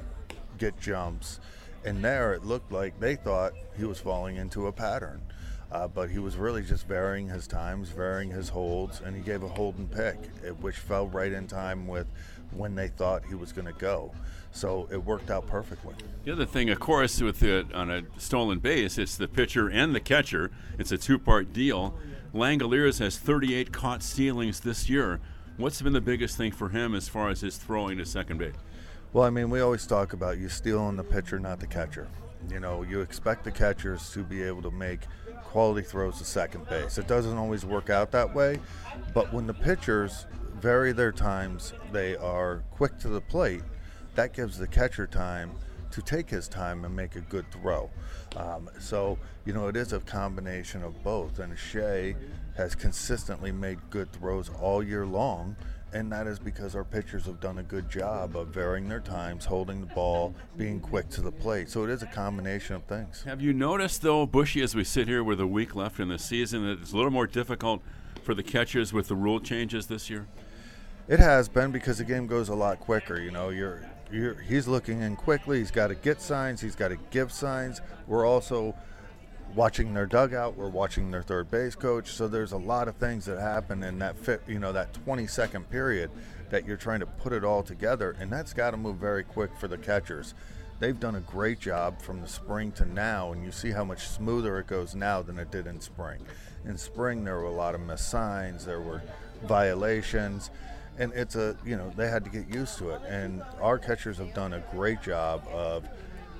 get 0.58 0.80
jumps. 0.80 1.40
And 1.86 2.04
there 2.04 2.34
it 2.34 2.44
looked 2.44 2.72
like 2.72 3.00
they 3.00 3.18
thought 3.18 3.54
he 3.78 3.86
was 3.86 4.00
falling 4.00 4.38
into 4.38 4.66
a 4.66 4.72
pattern. 4.72 5.22
Uh, 5.72 5.88
but 5.88 6.10
he 6.10 6.18
was 6.18 6.38
really 6.38 6.63
just 6.63 6.88
varying 6.88 7.30
his 7.30 7.46
times, 7.46 7.90
varying 7.90 8.32
his 8.32 8.50
holds, 8.50 9.02
and 9.02 9.16
he 9.16 9.22
gave 9.22 9.44
a 9.44 9.48
hold 9.48 9.78
and 9.78 9.92
pick, 9.92 10.18
which 10.60 10.78
fell 10.78 11.08
right 11.08 11.32
in 11.32 11.46
time 11.46 11.86
with 11.86 12.08
when 12.50 12.74
they 12.74 12.88
thought 12.88 13.24
he 13.26 13.36
was 13.36 13.52
going 13.52 13.68
to 13.68 13.74
go. 13.74 14.12
So 14.52 14.88
it 14.92 14.98
worked 14.98 15.30
out 15.30 15.48
perfectly. 15.48 15.94
The 16.24 16.32
other 16.32 16.46
thing, 16.46 16.70
of 16.70 16.80
course, 16.80 17.22
with 17.22 17.44
it 17.44 17.74
on 17.74 17.92
a 17.92 18.04
stolen 18.18 18.60
base, 18.60 18.98
it's 18.98 19.16
the 19.16 19.28
pitcher 19.28 19.70
and 19.70 19.94
the 19.94 20.00
catcher. 20.00 20.52
It's 20.80 20.92
a 20.92 20.98
two-part 20.98 21.54
deal. 21.54 21.96
Langeliers 22.34 23.00
has 23.00 23.18
38 23.18 23.72
caught 23.72 24.04
stealings 24.04 24.60
this 24.60 24.90
year. 24.90 25.20
What's 25.58 25.82
been 25.82 25.94
the 25.94 26.02
biggest 26.02 26.38
thing 26.38 26.52
for 26.52 26.70
him 26.70 26.94
as 26.96 27.08
far 27.08 27.30
as 27.30 27.42
his 27.42 27.58
throwing 27.58 27.98
to 27.98 28.06
second 28.06 28.38
base? 28.38 28.56
Well, 29.14 29.24
I 29.24 29.30
mean, 29.30 29.50
we 29.50 29.62
always 29.62 29.88
talk 29.88 30.14
about 30.14 30.38
you 30.38 30.50
stealing 30.50 30.98
the 30.98 31.04
pitcher, 31.04 31.40
not 31.40 31.60
the 31.60 31.68
catcher. 31.68 32.08
You 32.50 32.60
know, 32.60 32.84
you 32.84 33.02
expect 33.02 33.44
the 33.44 33.52
catchers 33.52 34.12
to 34.12 34.24
be 34.24 34.44
able 34.44 34.62
to 34.64 34.72
make 34.72 35.02
quality 35.44 35.82
throws 35.82 36.18
to 36.20 36.26
second 36.26 36.68
base. 36.68 36.98
It 36.98 37.08
doesn't 37.08 37.38
always 37.38 37.66
work 37.66 37.90
out 37.90 38.12
that 38.12 38.36
way, 38.36 38.60
but 39.14 39.34
when 39.34 39.48
the 39.48 39.54
pitchers 39.54 40.26
vary 40.60 40.92
their 40.92 41.12
times, 41.12 41.74
they 41.92 42.16
are 42.18 42.64
quick 42.72 42.98
to 43.00 43.10
the 43.10 43.22
plate, 43.22 43.64
that 44.17 44.34
gives 44.34 44.58
the 44.58 44.67
catcher 44.67 45.08
time 45.08 45.51
to 45.91 46.01
take 46.01 46.30
his 46.30 46.49
time 46.49 46.84
and 46.84 46.93
make 46.93 47.15
a 47.15 47.21
good 47.21 47.49
throw. 47.49 47.89
Um, 48.36 48.69
so, 48.77 49.17
you 49.45 49.53
know, 49.53 49.69
it 49.69 49.77
is 49.77 49.93
a 49.93 50.01
combination 50.01 50.84
of 50.84 51.01
both. 51.01 51.39
And 51.39 51.58
Shea 51.58 52.13
has 52.58 52.75
consistently 52.75 53.53
made 53.53 53.80
good 53.89 54.12
throws 54.12 54.49
all 54.49 54.84
year 54.84 55.06
long 55.06 55.56
and 55.93 56.12
that 56.12 56.27
is 56.27 56.38
because 56.38 56.75
our 56.75 56.84
pitchers 56.84 57.25
have 57.25 57.39
done 57.39 57.60
a 57.60 57.63
good 57.63 57.89
job 57.89 58.36
of 58.36 58.49
varying 58.49 58.89
their 58.89 58.99
times, 58.99 59.45
holding 59.45 59.80
the 59.80 59.88
ball, 59.88 60.36
being 60.58 60.80
quick 60.80 61.10
to 61.10 61.21
the 61.21 61.32
plate. 61.32 61.69
So 61.69 61.84
it 61.86 61.89
is 61.89 62.03
a 62.03 62.08
combination 62.08 62.75
of 62.75 62.84
things. 62.84 63.23
Have 63.23 63.41
you 63.41 63.53
noticed, 63.53 64.01
though, 64.01 64.25
Bushy, 64.25 64.62
as 64.62 64.75
we 64.75 64.84
sit 64.84 65.08
here 65.08 65.23
with 65.23 65.39
a 65.39 65.47
week 65.47 65.75
left 65.75 65.99
in 65.99 66.10
the 66.10 66.19
season, 66.19 66.65
that 66.65 66.82
it's 66.82 66.91
a 66.91 66.97
little 66.97 67.12
more 67.12 67.27
difficult 67.27 67.82
for 68.21 68.34
the 68.34 68.43
catchers 68.43 68.91
with 68.91 69.08
the 69.08 69.15
rule 69.15 69.39
changes 69.39 69.88
this 69.88 70.10
year? 70.10 70.27
It 71.08 71.19
has 71.19 71.47
been 71.47 71.71
because 71.71 71.99
the 71.99 72.03
game 72.03 72.27
goes 72.27 72.49
a 72.49 72.56
lot 72.56 72.82
quicker. 72.82 73.19
You 73.21 73.32
know, 73.32 73.49
you're, 73.49 73.82
you're 74.12 74.36
he's 74.36 74.67
looking 74.67 75.02
in 75.02 75.15
quickly. 75.15 75.60
He's 75.60 75.72
got 75.72 75.88
to 75.88 75.96
get 75.96 76.22
signs. 76.22 76.62
He's 76.62 76.76
got 76.76 76.89
to 76.89 76.98
give 77.12 77.32
signs. 77.32 77.82
We're 78.08 78.26
also 78.26 78.76
watching 79.56 79.93
their 79.93 80.06
dugout, 80.06 80.56
we're 80.56 80.70
watching 80.70 81.12
their 81.12 81.24
third 81.24 81.50
base 81.50 81.76
coach. 81.76 82.12
So 82.12 82.28
there's 82.28 82.52
a 82.52 82.58
lot 82.58 82.88
of 82.88 82.96
things 82.96 83.26
that 83.26 83.39
happen 83.39 83.84
in 83.84 84.00
that 84.00 84.17
fit, 84.17 84.41
you 84.48 84.60
know, 84.60 84.72
that 84.74 84.93
20 84.93 85.28
second 85.28 85.70
period 85.70 86.12
that 86.50 86.65
you're 86.65 86.78
trying 86.78 87.00
to 87.00 87.06
put 87.06 87.34
it 87.34 87.43
all 87.43 87.63
together, 87.63 88.15
and 88.20 88.32
that's 88.32 88.54
got 88.54 88.72
to 88.72 88.78
move 88.78 88.98
very 88.98 89.24
quick 89.24 89.52
for 89.60 89.67
the 89.67 89.78
catchers. 89.78 90.34
They've 90.80 91.00
done 91.00 91.15
a 91.15 91.22
great 91.22 91.60
job 91.60 92.02
from 92.02 92.22
the 92.22 92.28
spring 92.28 92.72
to 92.74 92.86
now, 92.86 93.32
and 93.32 93.43
you 93.43 93.52
see 93.52 93.72
how 93.72 93.84
much 93.84 94.08
smoother 94.08 94.60
it 94.60 94.67
goes 94.67 94.93
now 94.93 95.22
than 95.22 95.39
it 95.39 95.52
did 95.52 95.65
in 95.65 95.82
spring. 95.82 96.20
In 96.65 96.78
spring, 96.78 97.24
there 97.24 97.38
were 97.38 97.46
a 97.46 97.52
lot 97.52 97.74
of 97.74 97.82
missed 97.82 98.10
signs, 98.10 98.63
there 98.63 98.80
were 98.80 99.02
violations, 99.43 100.52
and 100.98 101.14
it's 101.14 101.36
a 101.36 101.56
you 101.66 101.76
know 101.76 101.92
they 101.96 102.10
had 102.10 102.24
to 102.24 102.30
get 102.30 102.48
used 102.48 102.78
to 102.80 102.92
it. 102.92 103.02
And 103.08 103.44
our 103.62 103.78
catchers 103.78 104.18
have 104.18 104.34
done 104.34 104.54
a 104.54 104.64
great 104.72 105.02
job 105.02 105.48
of 105.52 105.88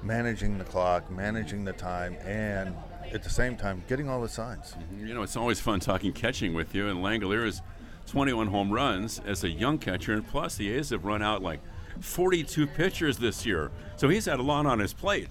managing 0.04 0.58
the 0.58 0.64
clock, 0.64 1.10
managing 1.12 1.66
the 1.66 1.74
time, 1.74 2.16
and 2.26 2.76
at 3.14 3.24
the 3.24 3.30
same 3.30 3.56
time 3.56 3.84
getting 3.88 4.10
all 4.10 4.22
the 4.22 4.30
signs. 4.30 4.72
Mm-hmm. 4.74 5.08
You 5.08 5.14
know, 5.14 5.24
it's 5.24 5.38
always 5.38 5.60
fun 5.60 5.80
talking 5.80 6.14
catching 6.14 6.54
with 6.54 6.76
you. 6.76 6.88
And 6.88 7.00
Langeliers 7.00 7.62
21 8.08 8.48
home 8.48 8.72
runs 8.72 9.20
as 9.26 9.44
a 9.44 9.50
young 9.50 9.78
catcher, 9.78 10.14
and 10.14 10.28
plus 10.28 10.56
the 10.56 10.72
A's 10.74 10.90
have 10.90 11.06
run 11.06 11.22
out 11.22 11.42
like 11.42 11.60
42 12.00 12.68
pitchers 12.68 13.18
this 13.18 13.46
year. 13.46 13.72
So 13.98 14.10
he's 14.10 14.26
had 14.26 14.40
a 14.40 14.44
lot 14.44 14.66
on 14.66 14.80
his 14.80 14.94
plate. 14.94 15.28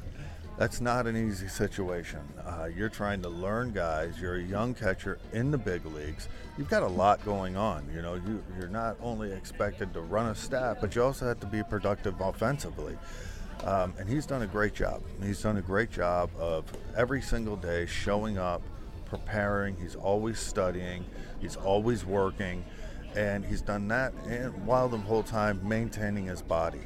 That's 0.58 0.80
not 0.80 1.06
an 1.06 1.16
easy 1.16 1.48
situation. 1.48 2.20
Uh, 2.44 2.68
you're 2.74 2.88
trying 2.88 3.20
to 3.22 3.28
learn 3.28 3.72
guys. 3.72 4.18
You're 4.18 4.36
a 4.36 4.42
young 4.42 4.72
catcher 4.72 5.18
in 5.34 5.50
the 5.50 5.58
big 5.58 5.84
leagues. 5.84 6.28
You've 6.56 6.70
got 6.70 6.82
a 6.82 6.88
lot 6.88 7.22
going 7.26 7.56
on. 7.56 7.86
You 7.94 8.00
know, 8.00 8.14
you, 8.14 8.42
you're 8.58 8.68
not 8.68 8.96
only 9.02 9.32
expected 9.32 9.92
to 9.92 10.00
run 10.00 10.28
a 10.28 10.34
staff, 10.34 10.78
but 10.80 10.94
you 10.94 11.02
also 11.02 11.26
have 11.26 11.40
to 11.40 11.46
be 11.46 11.62
productive 11.62 12.18
offensively. 12.22 12.96
Um, 13.64 13.92
and 13.98 14.08
he's 14.08 14.24
done 14.24 14.42
a 14.42 14.46
great 14.46 14.74
job. 14.74 15.02
He's 15.22 15.42
done 15.42 15.58
a 15.58 15.62
great 15.62 15.90
job 15.90 16.30
of 16.38 16.64
every 16.96 17.20
single 17.20 17.56
day 17.56 17.84
showing 17.84 18.38
up, 18.38 18.62
preparing. 19.04 19.76
He's 19.76 19.94
always 19.94 20.38
studying. 20.38 21.04
He's 21.38 21.56
always 21.56 22.06
working. 22.06 22.64
And 23.16 23.44
he's 23.44 23.62
done 23.62 23.88
that 23.88 24.12
and 24.28 24.66
while 24.66 24.88
the 24.88 24.98
whole 24.98 25.22
time 25.22 25.58
maintaining 25.66 26.26
his 26.26 26.42
body. 26.42 26.80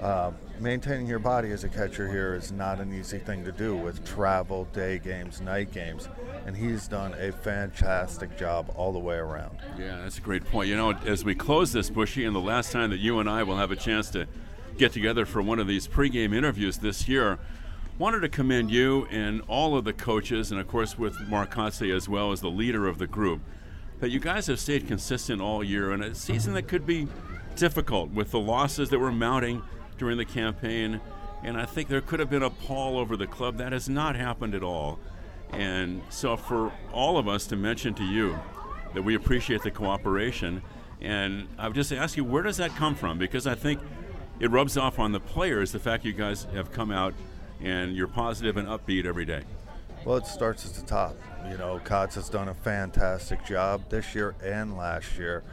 Um, 0.00 0.36
maintaining 0.60 1.08
your 1.08 1.18
body 1.18 1.50
as 1.50 1.64
a 1.64 1.68
catcher 1.68 2.08
here 2.08 2.34
is 2.34 2.52
not 2.52 2.78
an 2.78 2.94
easy 2.94 3.18
thing 3.18 3.44
to 3.44 3.52
do 3.52 3.76
with 3.76 4.04
travel, 4.04 4.66
day 4.72 4.98
games, 4.98 5.40
night 5.40 5.72
games. 5.72 6.08
And 6.46 6.56
he's 6.56 6.86
done 6.86 7.14
a 7.14 7.32
fantastic 7.32 8.38
job 8.38 8.72
all 8.76 8.92
the 8.92 8.98
way 8.98 9.16
around. 9.16 9.58
Yeah, 9.76 10.02
that's 10.02 10.18
a 10.18 10.20
great 10.20 10.44
point. 10.44 10.68
You 10.68 10.76
know, 10.76 10.92
as 10.92 11.24
we 11.24 11.34
close 11.34 11.72
this, 11.72 11.90
Bushy, 11.90 12.24
and 12.24 12.34
the 12.34 12.40
last 12.40 12.70
time 12.70 12.90
that 12.90 13.00
you 13.00 13.18
and 13.18 13.28
I 13.28 13.42
will 13.42 13.56
have 13.56 13.72
a 13.72 13.76
chance 13.76 14.08
to 14.10 14.26
get 14.78 14.92
together 14.92 15.26
for 15.26 15.42
one 15.42 15.58
of 15.58 15.66
these 15.66 15.88
pregame 15.88 16.34
interviews 16.34 16.78
this 16.78 17.08
year. 17.08 17.38
Wanted 17.98 18.20
to 18.20 18.28
commend 18.28 18.70
you 18.70 19.06
and 19.10 19.42
all 19.48 19.76
of 19.76 19.84
the 19.84 19.92
coaches, 19.92 20.50
and 20.50 20.60
of 20.60 20.66
course 20.66 20.98
with 20.98 21.20
Mark 21.28 21.54
Kotsay 21.54 21.94
as 21.94 22.08
well 22.08 22.32
as 22.32 22.40
the 22.40 22.50
leader 22.50 22.88
of 22.88 22.98
the 22.98 23.06
group, 23.06 23.40
that 24.02 24.10
you 24.10 24.18
guys 24.18 24.48
have 24.48 24.58
stayed 24.58 24.88
consistent 24.88 25.40
all 25.40 25.62
year 25.62 25.92
in 25.92 26.02
a 26.02 26.12
season 26.12 26.54
that 26.54 26.66
could 26.66 26.84
be 26.84 27.06
difficult 27.54 28.10
with 28.10 28.32
the 28.32 28.38
losses 28.40 28.90
that 28.90 28.98
were 28.98 29.12
mounting 29.12 29.62
during 29.96 30.18
the 30.18 30.24
campaign. 30.24 31.00
And 31.44 31.56
I 31.56 31.66
think 31.66 31.88
there 31.88 32.00
could 32.00 32.18
have 32.18 32.28
been 32.28 32.42
a 32.42 32.50
pall 32.50 32.98
over 32.98 33.16
the 33.16 33.28
club. 33.28 33.58
That 33.58 33.70
has 33.70 33.88
not 33.88 34.16
happened 34.16 34.56
at 34.56 34.64
all. 34.64 34.98
And 35.52 36.02
so, 36.10 36.36
for 36.36 36.72
all 36.92 37.16
of 37.16 37.28
us 37.28 37.46
to 37.46 37.56
mention 37.56 37.94
to 37.94 38.02
you 38.02 38.36
that 38.92 39.02
we 39.02 39.14
appreciate 39.14 39.62
the 39.62 39.70
cooperation, 39.70 40.62
and 41.00 41.46
I 41.56 41.68
would 41.68 41.76
just 41.76 41.92
ask 41.92 42.16
you, 42.16 42.24
where 42.24 42.42
does 42.42 42.56
that 42.56 42.74
come 42.74 42.96
from? 42.96 43.18
Because 43.18 43.46
I 43.46 43.54
think 43.54 43.78
it 44.40 44.50
rubs 44.50 44.76
off 44.76 44.98
on 44.98 45.12
the 45.12 45.20
players 45.20 45.70
the 45.70 45.78
fact 45.78 46.04
you 46.04 46.12
guys 46.12 46.48
have 46.54 46.72
come 46.72 46.90
out 46.90 47.14
and 47.60 47.94
you're 47.94 48.08
positive 48.08 48.56
and 48.56 48.66
upbeat 48.66 49.04
every 49.04 49.26
day. 49.26 49.44
Well, 50.04 50.16
it 50.16 50.26
starts 50.26 50.66
at 50.66 50.72
the 50.74 50.82
top. 50.82 51.16
You 51.48 51.56
know, 51.56 51.80
Kotz 51.84 52.14
has 52.14 52.28
done 52.28 52.48
a 52.48 52.54
fantastic 52.54 53.44
job 53.44 53.88
this 53.88 54.16
year 54.16 54.34
and 54.42 54.76
last 54.76 55.16
year 55.16 55.44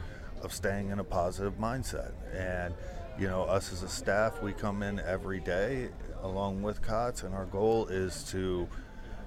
of 0.42 0.52
staying 0.52 0.90
in 0.90 0.98
a 0.98 1.04
positive 1.04 1.56
mindset. 1.60 2.10
And, 2.34 2.74
you 3.16 3.28
know, 3.28 3.44
us 3.44 3.72
as 3.72 3.84
a 3.84 3.88
staff, 3.88 4.42
we 4.42 4.52
come 4.52 4.82
in 4.82 4.98
every 4.98 5.38
day 5.38 5.90
along 6.24 6.62
with 6.62 6.82
Kotz, 6.82 7.22
and 7.22 7.32
our 7.32 7.44
goal 7.44 7.86
is 7.86 8.24
to 8.32 8.66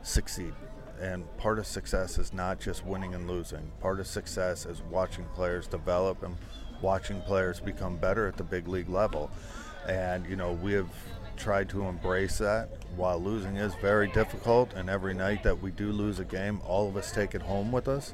succeed. 0.01 0.53
And 0.99 1.25
part 1.37 1.57
of 1.57 1.67
success 1.67 2.17
is 2.17 2.33
not 2.33 2.59
just 2.59 2.85
winning 2.85 3.15
and 3.15 3.25
losing. 3.25 3.71
Part 3.79 4.01
of 4.01 4.07
success 4.07 4.65
is 4.65 4.81
watching 4.91 5.23
players 5.35 5.67
develop 5.67 6.21
and 6.23 6.35
watching 6.81 7.21
players 7.21 7.61
become 7.61 7.95
better 7.95 8.27
at 8.27 8.35
the 8.35 8.43
big 8.43 8.67
league 8.67 8.89
level. 8.89 9.31
And, 9.87 10.25
you 10.25 10.35
know, 10.35 10.51
we 10.51 10.73
have 10.73 10.89
tried 11.37 11.69
to 11.69 11.83
embrace 11.83 12.37
that 12.39 12.69
while 12.95 13.19
losing 13.19 13.57
is 13.57 13.73
very 13.75 14.07
difficult. 14.09 14.73
And 14.73 14.89
every 14.89 15.13
night 15.13 15.43
that 15.43 15.61
we 15.61 15.71
do 15.71 15.91
lose 15.91 16.19
a 16.19 16.25
game, 16.25 16.61
all 16.65 16.87
of 16.87 16.97
us 16.97 17.11
take 17.11 17.35
it 17.35 17.41
home 17.41 17.71
with 17.71 17.87
us. 17.87 18.13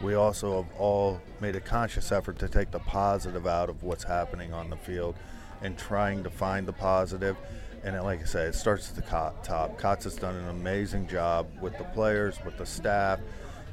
We 0.00 0.14
also 0.14 0.62
have 0.62 0.72
all 0.78 1.20
made 1.40 1.56
a 1.56 1.60
conscious 1.60 2.10
effort 2.10 2.38
to 2.38 2.48
take 2.48 2.70
the 2.70 2.78
positive 2.78 3.46
out 3.46 3.68
of 3.68 3.82
what's 3.82 4.04
happening 4.04 4.52
on 4.52 4.70
the 4.70 4.76
field 4.76 5.14
and 5.60 5.76
trying 5.76 6.22
to 6.24 6.30
find 6.30 6.66
the 6.66 6.72
positive. 6.72 7.36
And 7.84 8.02
like 8.02 8.20
I 8.20 8.24
said, 8.24 8.48
it 8.48 8.54
starts 8.54 8.90
at 8.90 8.96
the 8.96 9.02
top. 9.02 9.46
Kotz 9.78 10.04
has 10.04 10.16
done 10.16 10.36
an 10.36 10.48
amazing 10.48 11.06
job 11.06 11.46
with 11.60 11.76
the 11.78 11.84
players, 11.84 12.38
with 12.44 12.56
the 12.56 12.66
staff, 12.66 13.20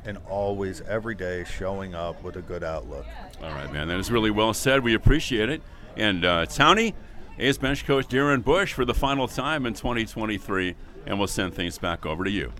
and 0.05 0.17
always 0.29 0.81
every 0.81 1.15
day 1.15 1.43
showing 1.43 1.93
up 1.93 2.21
with 2.23 2.35
a 2.37 2.41
good 2.41 2.63
outlook. 2.63 3.05
All 3.41 3.51
right, 3.51 3.71
man. 3.71 3.87
That 3.87 3.99
is 3.99 4.11
really 4.11 4.31
well 4.31 4.53
said. 4.53 4.83
We 4.83 4.93
appreciate 4.93 5.49
it. 5.49 5.61
And 5.95 6.23
uh, 6.23 6.45
Townie, 6.45 6.93
A's 7.39 7.57
bench 7.57 7.85
coach 7.85 8.07
Darren 8.07 8.43
Bush 8.43 8.73
for 8.73 8.83
the 8.83 8.95
final 8.95 9.27
time 9.27 9.67
in 9.67 9.73
2023, 9.73 10.75
and 11.05 11.19
we'll 11.19 11.27
send 11.27 11.53
things 11.53 11.77
back 11.77 12.03
over 12.03 12.23
to 12.23 12.31
you. 12.31 12.51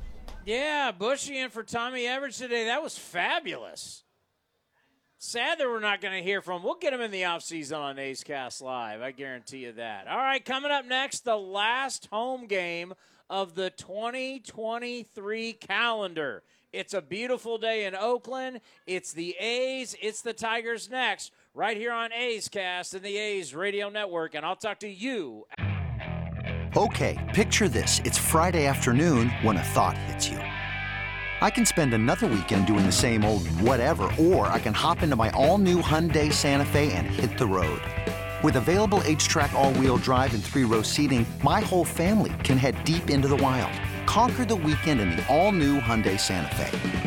Yeah, 0.45 0.91
Bushy 0.91 1.39
in 1.39 1.49
for 1.49 1.63
Tommy 1.63 2.03
Everidge 2.03 2.37
today. 2.37 2.65
That 2.65 2.83
was 2.83 2.95
fabulous. 2.97 4.03
Sad 5.17 5.57
that 5.59 5.67
we're 5.67 5.79
not 5.79 5.99
going 5.99 6.13
to 6.13 6.21
hear 6.21 6.43
from. 6.43 6.61
We'll 6.61 6.75
get 6.75 6.93
him 6.93 7.01
in 7.01 7.09
the 7.09 7.23
offseason 7.23 7.79
on 7.79 7.97
A's 7.97 8.23
Cast 8.23 8.61
Live. 8.61 9.01
I 9.01 9.09
guarantee 9.09 9.65
you 9.65 9.71
that. 9.73 10.07
All 10.07 10.17
right, 10.17 10.45
coming 10.45 10.69
up 10.69 10.85
next, 10.85 11.25
the 11.25 11.35
last 11.35 12.07
home 12.11 12.45
game 12.45 12.93
of 13.31 13.55
the 13.55 13.71
2023 13.71 15.53
calendar. 15.53 16.43
It's 16.71 16.93
a 16.93 17.01
beautiful 17.01 17.57
day 17.57 17.85
in 17.85 17.95
Oakland. 17.95 18.61
It's 18.85 19.11
the 19.11 19.35
A's, 19.39 19.95
it's 20.01 20.21
the 20.21 20.33
Tigers 20.33 20.87
next, 20.89 21.31
right 21.57 21.75
here 21.75 21.91
on 21.91 22.13
A's 22.13 22.47
Cast 22.47 22.93
and 22.93 23.03
the 23.03 23.17
A's 23.17 23.55
Radio 23.55 23.89
Network. 23.89 24.35
And 24.35 24.45
I'll 24.45 24.55
talk 24.55 24.79
to 24.81 24.87
you. 24.87 25.47
Okay, 26.77 27.17
picture 27.33 27.67
this. 27.67 27.99
It's 28.05 28.17
Friday 28.17 28.67
afternoon 28.67 29.29
when 29.41 29.57
a 29.57 29.63
thought 29.63 29.97
hits 29.97 30.29
you. 30.29 30.37
I 30.37 31.49
can 31.49 31.65
spend 31.65 31.95
another 31.95 32.27
weekend 32.27 32.67
doing 32.67 32.85
the 32.85 32.91
same 32.91 33.25
old 33.25 33.47
whatever, 33.61 34.03
or 34.19 34.47
I 34.47 34.59
can 34.59 34.73
hop 34.73 35.01
into 35.01 35.15
my 35.15 35.31
all-new 35.31 35.81
Hyundai 35.81 36.31
Santa 36.31 36.65
Fe 36.65 36.91
and 36.93 37.07
hit 37.07 37.37
the 37.39 37.47
road. 37.47 37.81
With 38.43 38.57
available 38.57 38.99
HTRAC 38.99 39.53
all-wheel 39.53 39.97
drive 39.97 40.35
and 40.35 40.43
three-row 40.43 40.83
seating, 40.83 41.25
my 41.43 41.61
whole 41.61 41.85
family 41.85 42.33
can 42.43 42.57
head 42.57 42.83
deep 42.83 43.09
into 43.09 43.27
the 43.27 43.37
wild. 43.37 43.71
Conquer 44.05 44.45
the 44.45 44.55
weekend 44.55 45.01
in 45.01 45.09
the 45.09 45.27
all-new 45.27 45.79
Hyundai 45.79 46.19
Santa 46.19 46.55
Fe. 46.55 47.06